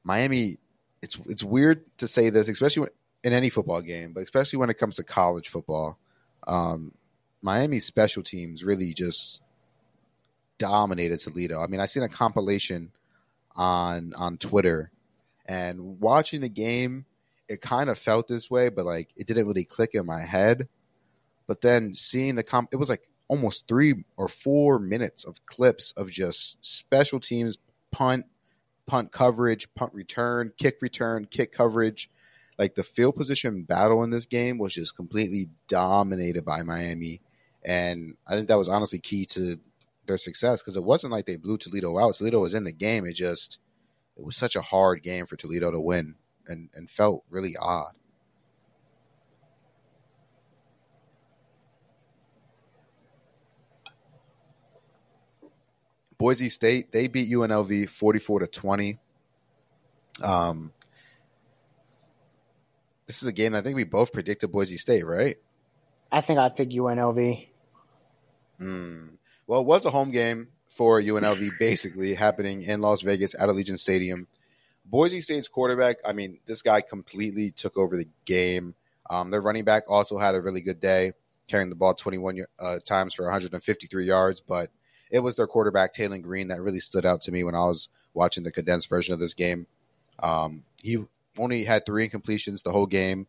[0.05, 0.59] Miami.
[1.03, 2.89] It's it's weird to say this, especially
[3.25, 5.99] in any football game, but especially when it comes to college football.
[6.47, 6.93] Um,
[7.41, 9.41] Miami's special teams really just
[10.59, 11.63] dominated Toledo.
[11.63, 12.93] I mean, I seen a compilation
[13.57, 14.91] on on Twitter,
[15.47, 17.07] and watching the game,
[17.49, 20.69] it kind of felt this way, but like it didn't really click in my head.
[21.51, 25.91] But then seeing the comp, it was like almost three or four minutes of clips
[25.97, 27.59] of just special teams
[27.91, 28.27] punt,
[28.87, 32.09] punt coverage, punt return, kick return, kick coverage.
[32.57, 37.21] Like the field position battle in this game was just completely dominated by Miami.
[37.65, 39.59] And I think that was honestly key to
[40.07, 42.15] their success because it wasn't like they blew Toledo out.
[42.15, 43.05] Toledo was in the game.
[43.07, 43.59] It just
[44.17, 46.15] it was such a hard game for Toledo to win
[46.47, 47.95] and, and felt really odd.
[56.21, 58.99] Boise State they beat UNLV forty four to twenty.
[60.23, 60.71] Um,
[63.07, 65.39] this is a game I think we both predicted Boise State, right?
[66.13, 67.49] I think I picked UNLV.
[68.61, 69.09] Mm.
[69.47, 73.79] Well, it was a home game for UNLV, basically happening in Las Vegas at Allegiant
[73.79, 74.27] Stadium.
[74.85, 78.75] Boise State's quarterback, I mean, this guy completely took over the game.
[79.09, 81.13] Um, their running back also had a really good day,
[81.49, 84.43] carrying the ball 21 uh, times for 153 yards.
[84.43, 84.71] But
[85.11, 87.89] it was their quarterback, Taylen Green, that really stood out to me when I was
[88.15, 89.67] watching the condensed version of this game.
[90.19, 91.05] Um, he
[91.39, 93.27] only had three incompletions the whole game,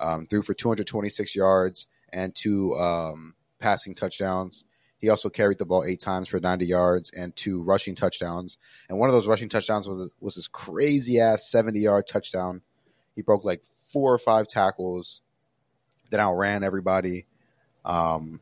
[0.00, 4.64] um, threw for 226 yards and two um, passing touchdowns.
[4.98, 8.56] He also carried the ball eight times for 90 yards and two rushing touchdowns.
[8.88, 12.62] And one of those rushing touchdowns was, was this crazy ass 70 yard touchdown.
[13.16, 13.62] He broke like
[13.92, 15.22] four or five tackles
[16.12, 17.26] then outran everybody.
[17.84, 18.40] Um,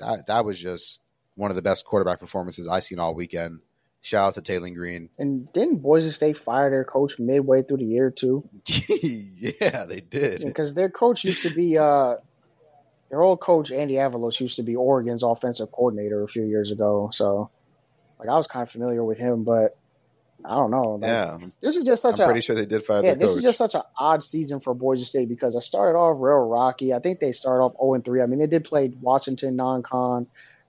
[0.00, 1.00] that that was just
[1.36, 3.60] one of the best quarterback performances I've seen all weekend.
[4.02, 5.10] Shout out to Taylen Green.
[5.18, 8.48] And didn't Boise State fire their coach midway through the year too?
[8.66, 10.40] yeah, they did.
[10.40, 12.16] Because their coach used to be uh,
[13.10, 17.10] their old coach Andy Avalos used to be Oregon's offensive coordinator a few years ago.
[17.12, 17.50] So,
[18.18, 19.76] like, I was kind of familiar with him, but
[20.44, 20.98] I don't know.
[21.00, 23.04] Like, yeah, this is just such I'm a pretty sure they did fire.
[23.04, 23.14] yeah.
[23.14, 23.38] This coach.
[23.38, 26.94] is just such an odd season for Boise State because I started off real rocky.
[26.94, 28.22] I think they started off zero and three.
[28.22, 30.26] I mean, they did play Washington non-con,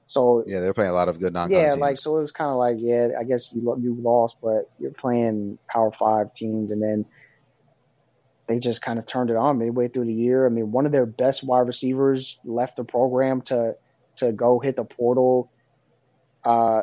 [0.07, 1.49] so yeah, they're playing a lot of good non.
[1.49, 1.57] Con.
[1.57, 1.79] Yeah, teams.
[1.79, 4.91] like so it was kind of like yeah, I guess you you lost, but you're
[4.91, 7.05] playing Power Five teams, and then
[8.47, 10.45] they just kind of turned it on midway through the year.
[10.45, 13.75] I mean, one of their best wide receivers left the program to
[14.17, 15.49] to go hit the portal.
[16.43, 16.81] Uh,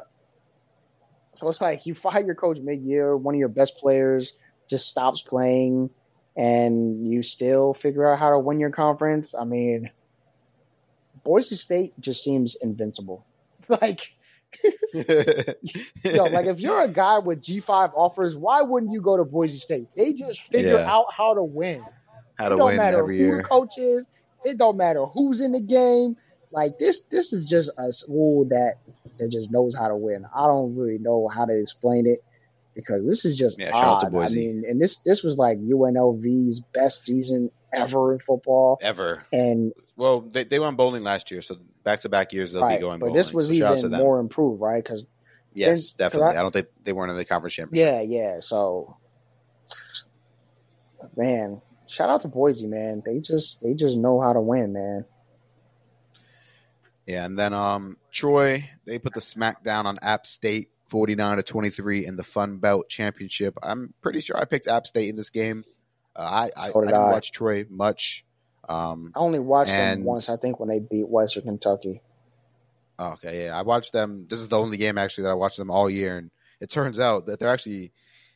[1.38, 4.32] so it's like you fire your coach mid year, one of your best players
[4.70, 5.90] just stops playing,
[6.36, 9.34] and you still figure out how to win your conference.
[9.34, 9.90] I mean,
[11.24, 13.26] Boise State just seems invincible.
[13.68, 14.00] Like
[16.10, 19.58] Yo, like if you're a guy with G5 offers, why wouldn't you go to Boise
[19.58, 19.88] State?
[19.96, 20.86] They just figure Yeah.
[20.86, 21.84] out how to win.
[22.36, 23.42] how it to don't win matter every who year.
[23.42, 24.08] the coach is.
[24.44, 26.16] It don't matter who's in the game.
[26.50, 28.76] Like this, this is just a school that
[29.18, 30.24] that just knows how to win.
[30.34, 32.22] I don't really know how to explain it
[32.74, 34.30] because this is just Yeah, shout out to odd.
[34.30, 39.24] I mean, and this this was like UNLV's best season ever in football, Ever.
[39.32, 42.78] and Well, they, they went bowling last year, so back to back years they'll right,
[42.78, 43.18] be going but bowling.
[43.18, 44.82] this was so shout out to even more improved, right?
[44.82, 45.06] Because
[45.54, 46.36] Yes, then- definitely.
[46.36, 47.92] I- I, don't think they weren't in the conference championship.
[47.94, 48.40] Yeah, yeah.
[48.40, 48.96] So,
[51.16, 53.02] man, shout out to Boise, man.
[53.04, 55.04] They just they just know how to win, man.
[57.08, 62.06] Yeah, and then um Troy, they put the smackdown on App State 49 to 23
[62.06, 63.58] in the Fun Belt Championship.
[63.62, 65.64] I'm pretty sure I picked App State in this game.
[66.14, 67.10] Uh, I I, So I did didn't I.
[67.10, 68.24] watch Troy much.
[68.68, 72.02] Um I only watched And- them once, I think, when they beat Western Kentucky.
[73.00, 74.26] okay, yeah, I watched them.
[74.28, 76.30] This is the only game actually that I watched them all year and
[76.60, 77.92] it turns out that they're actually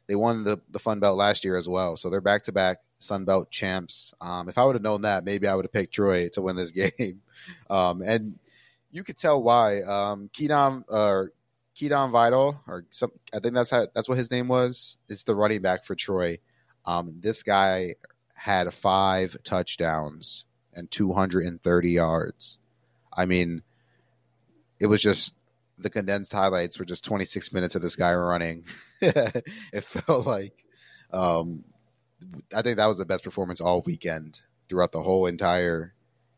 [0.06, 1.96] they won the the Fun Belt last year as well.
[1.98, 4.14] So they're back to back Sun Belt champs.
[4.20, 6.56] Um if I would have known that, maybe I would have picked Troy to win
[6.56, 7.20] this game.
[7.68, 8.38] Um and
[8.92, 9.80] you could tell why.
[9.80, 11.32] Um, Keaton or
[11.74, 14.98] Keaton Vital, or some, I think that's how, that's what his name was.
[15.08, 16.38] It's the running back for Troy.
[16.84, 17.96] Um, this guy
[18.34, 22.58] had five touchdowns and 230 yards.
[23.12, 23.62] I mean,
[24.78, 25.34] it was just
[25.78, 28.64] the condensed highlights were just 26 minutes of this guy running.
[29.00, 30.64] it felt like,
[31.12, 31.64] um,
[32.54, 35.94] I think that was the best performance all weekend throughout the whole entire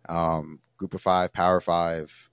[0.09, 2.31] um, group of five, power five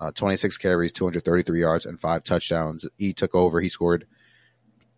[0.00, 2.86] uh, 26 carries, 233 yards, and five touchdowns.
[2.96, 3.60] He took over.
[3.60, 4.06] He scored.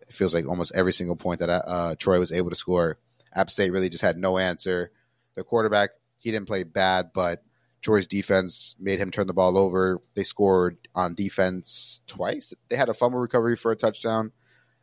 [0.01, 2.97] It feels like almost every single point that uh, Troy was able to score.
[3.33, 4.91] App State really just had no answer.
[5.35, 5.89] The quarterback,
[6.19, 7.43] he didn't play bad, but
[7.81, 10.01] Troy's defense made him turn the ball over.
[10.15, 12.53] They scored on defense twice.
[12.69, 14.31] They had a fumble recovery for a touchdown.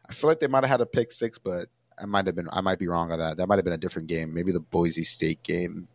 [0.09, 1.69] I feel like they might have had a pick six, but
[1.99, 2.49] I might have been.
[2.53, 3.37] I might be wrong on that.
[3.37, 4.35] That might have been a different game.
[4.35, 5.89] Maybe the Boise State game.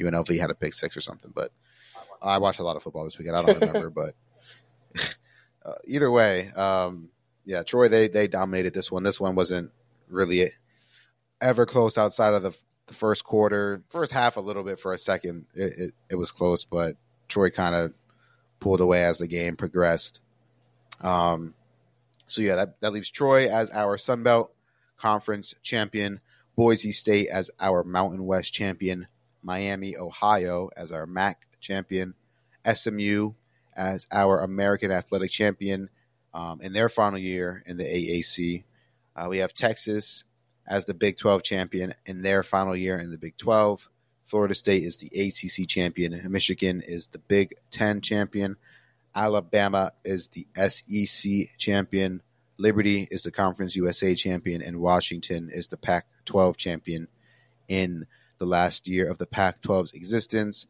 [0.00, 1.50] UNLV had a pick six or something, but
[2.20, 3.36] I watched a lot of football this weekend.
[3.36, 3.90] I don't remember,
[4.94, 5.14] but
[5.64, 7.10] uh, either way, um,
[7.44, 9.02] yeah, Troy they they dominated this one.
[9.02, 9.72] This one wasn't
[10.08, 10.52] really
[11.40, 12.56] ever close outside of the,
[12.86, 15.46] the first quarter, first half a little bit for a second.
[15.54, 16.96] It it, it was close, but
[17.28, 17.94] Troy kind of
[18.60, 20.20] pulled away as the game progressed.
[21.00, 21.54] Um,
[22.26, 24.52] so yeah, that that leaves Troy as our Sun Belt
[24.96, 26.20] Conference champion,
[26.56, 29.06] Boise State as our Mountain West champion,
[29.42, 32.14] Miami, Ohio as our MAC champion,
[32.72, 33.32] SMU
[33.76, 35.88] as our American Athletic Champion
[36.34, 38.64] um, in their final year in the AAC.
[39.14, 40.24] Uh, we have Texas
[40.66, 43.88] as the Big 12 champion in their final year in the Big 12.
[44.26, 46.20] Florida State is the ACC champion.
[46.30, 48.56] Michigan is the Big 10 champion.
[49.14, 52.22] Alabama is the SEC champion.
[52.58, 57.08] Liberty is the Conference USA champion, and Washington is the Pac 12 champion
[57.68, 58.06] in
[58.38, 60.66] the last year of the Pac 12's existence.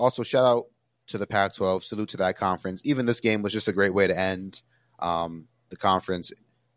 [0.00, 0.64] Also, shout out
[1.08, 1.84] to the Pac 12.
[1.84, 2.80] Salute to that conference.
[2.84, 4.62] Even this game was just a great way to end
[4.98, 6.32] um, the conference.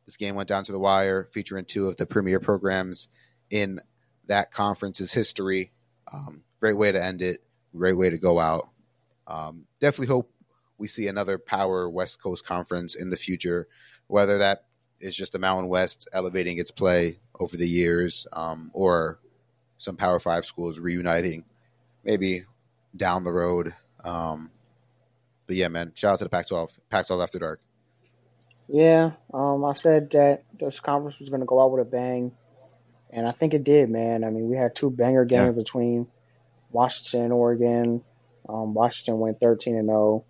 [0.06, 3.08] This game went down to the wire, featuring two of the premier programs
[3.50, 3.80] in
[4.28, 5.72] that conference's history.
[6.12, 7.42] Um, great way to end it.
[7.74, 8.68] Great way to go out.
[9.26, 10.30] Um, definitely hope
[10.78, 13.70] we see another power West Coast conference in the future,
[14.08, 14.66] whether that
[15.00, 19.20] is just the Mountain West elevating its play over the years, um, or
[19.78, 21.46] some Power Five schools reuniting,
[22.04, 22.44] maybe
[22.96, 23.74] down the road.
[24.04, 24.52] Um,
[25.48, 27.62] but yeah, man, shout out to the Pac-12, Pac-12 After Dark.
[28.68, 32.32] Yeah, um, I said that this conference was going to go out with a bang,
[33.10, 34.24] and I think it did, man.
[34.24, 35.52] I mean, we had two banger games yeah.
[35.52, 36.08] between
[36.72, 38.04] Washington and Oregon.
[38.48, 40.26] Um, Washington went 13 and 0,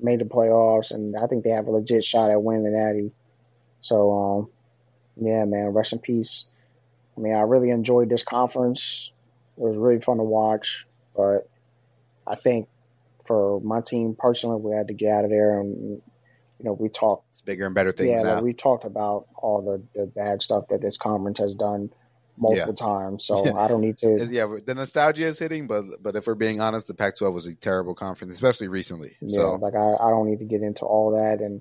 [0.00, 3.12] made the playoffs, and I think they have a legit shot at winning the Natty.
[3.80, 6.50] So, um, yeah, man, rest in peace.
[7.16, 9.12] I mean, I really enjoyed this conference.
[9.56, 10.86] It was really fun to watch,
[11.16, 11.48] but
[12.26, 12.68] I think
[13.26, 16.00] for my team personally, we had to get out of there and
[16.58, 18.18] you know, we talked it's bigger and better things.
[18.18, 18.40] Yeah, now.
[18.40, 21.90] We talked about all the the bad stuff that this conference has done
[22.38, 22.86] multiple yeah.
[22.86, 23.24] times.
[23.24, 24.26] So I don't need to.
[24.30, 27.54] Yeah, the nostalgia is hitting, but but if we're being honest, the Pac-12 was a
[27.54, 29.16] terrible conference, especially recently.
[29.20, 31.60] Yeah, so like I, I don't need to get into all that and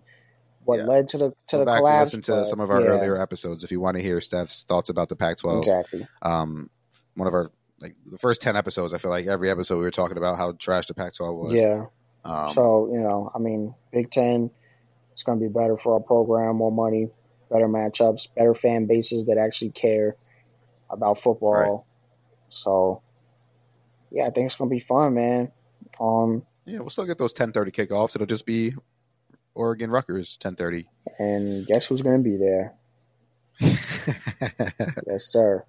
[0.63, 0.85] what yeah.
[0.85, 2.07] led to the to Go the back collapse.
[2.07, 4.89] listen to but, some of our earlier episodes if you want to hear Steph's thoughts
[4.89, 5.59] about the Pac-12.
[5.59, 6.07] Exactly.
[6.21, 6.69] Um,
[7.15, 7.51] one of our
[7.85, 10.53] like the first ten episodes, I feel like every episode we were talking about how
[10.53, 11.53] trash the Pac-12 was.
[11.53, 11.85] Yeah.
[12.23, 14.49] Um, so you know, I mean, Big Ten
[15.15, 17.07] it's going to be better for our program, more money,
[17.49, 20.17] better matchups, better fan bases that actually care
[20.89, 21.53] about football.
[21.53, 21.79] Right.
[22.49, 23.01] So,
[24.11, 25.53] yeah, I think it's going to be fun, man.
[26.01, 28.15] Um, yeah, we'll still get those 10:30 kickoffs.
[28.15, 28.73] It'll just be
[29.53, 30.83] Oregon Rutgers 10:30.
[31.17, 32.73] And guess who's going to be there?
[35.07, 35.63] yes, sir.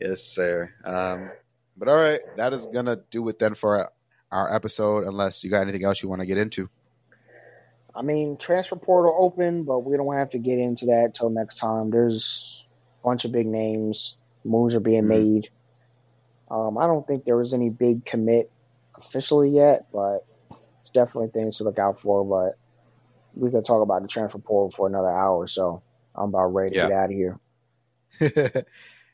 [0.00, 0.72] Yes, sir.
[0.84, 1.30] Um,
[1.76, 3.92] but all right, that is gonna do it then for our,
[4.30, 5.04] our episode.
[5.04, 6.68] Unless you got anything else you want to get into.
[7.94, 11.58] I mean, transfer portal open, but we don't have to get into that till next
[11.58, 11.90] time.
[11.90, 12.64] There's
[13.02, 14.18] a bunch of big names.
[14.44, 15.34] Moves are being mm-hmm.
[15.34, 15.50] made.
[16.50, 18.50] Um, I don't think there was any big commit
[18.96, 20.26] officially yet, but
[20.80, 22.24] it's definitely things to look out for.
[22.24, 22.58] But
[23.34, 25.82] we could talk about the transfer portal for another hour, so
[26.14, 26.88] I'm about ready to yeah.
[26.88, 27.38] get out of here.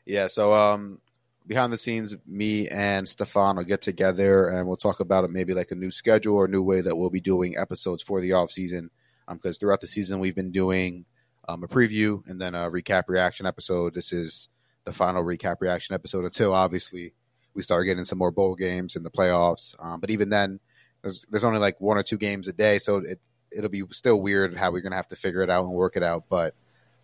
[0.09, 0.27] yeah.
[0.27, 0.99] So, um,
[1.45, 5.53] behind the scenes, me and Stefan will get together and we'll talk about it, maybe
[5.53, 8.33] like a new schedule or a new way that we'll be doing episodes for the
[8.33, 8.89] off season.
[9.27, 11.05] Because um, throughout the season, we've been doing
[11.47, 13.93] um, a preview and then a recap reaction episode.
[13.93, 14.49] This is
[14.83, 17.13] the final recap reaction episode until obviously
[17.53, 19.75] we start getting some more bowl games in the playoffs.
[19.79, 20.59] Um, but even then,
[21.03, 23.19] there's there's only like one or two games a day, so it
[23.51, 26.03] it'll be still weird how we're gonna have to figure it out and work it
[26.03, 26.25] out.
[26.29, 26.55] But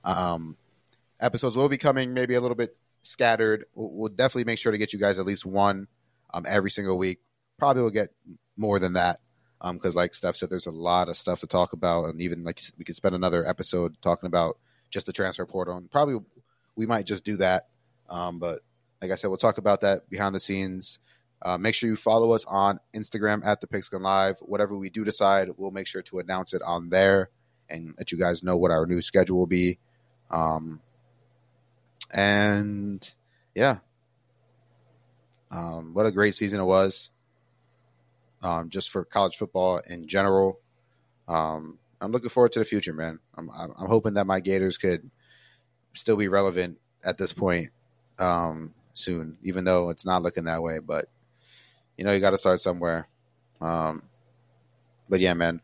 [0.04, 0.58] um,
[1.20, 2.76] episodes will be coming maybe a little bit
[3.06, 3.66] scattered.
[3.74, 5.88] We'll, we'll, definitely make sure to get you guys at least one
[6.34, 7.20] um, every single week.
[7.58, 8.10] Probably will get
[8.58, 9.20] more than that
[9.74, 12.44] because, um, like Steph said, there's a lot of stuff to talk about, and even
[12.44, 14.58] like we could spend another episode talking about
[14.90, 15.78] just the transfer portal.
[15.78, 16.20] And probably
[16.76, 17.68] we might just do that.
[18.10, 18.60] Um, but
[19.02, 21.00] like I said, we'll talk about that behind the scenes.
[21.42, 24.40] Uh, make sure you follow us on Instagram at the Pigskin Live.
[24.40, 27.30] Whatever we do decide, we'll make sure to announce it on there
[27.70, 29.78] and let you guys know what our new schedule will be.
[30.32, 30.82] Um,
[32.12, 33.14] and
[33.54, 33.78] yeah,
[35.52, 37.10] um, what a great season it was.
[38.42, 40.60] Um, just for college football in general.
[41.28, 43.20] Um, I'm looking forward to the future, man.
[43.36, 45.10] I'm, I'm hoping that my Gators could
[45.94, 47.70] still be relevant at this point
[48.20, 50.80] um, soon, even though it's not looking that way.
[50.80, 51.08] But
[51.98, 53.08] you know, you got to start somewhere.
[53.62, 54.04] Um,
[55.10, 55.62] but yeah, man,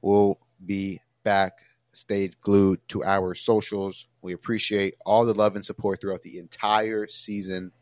[0.00, 1.58] we'll be back
[1.92, 4.06] stayed glued to our socials.
[4.22, 7.72] We appreciate all the love and support throughout the entire season.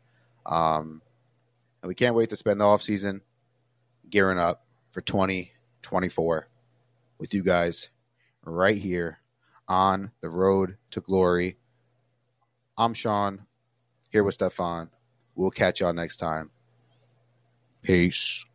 [0.45, 1.01] Um,
[1.81, 3.21] and we can't wait to spend the off season
[4.09, 6.47] gearing up for 2024
[7.19, 7.89] with you guys
[8.43, 9.19] right here
[9.67, 11.57] on the road to glory.
[12.77, 13.45] I'm Sean,
[14.09, 14.89] here with Stefan.
[15.35, 16.49] We'll catch y'all next time.
[17.83, 18.45] Peace.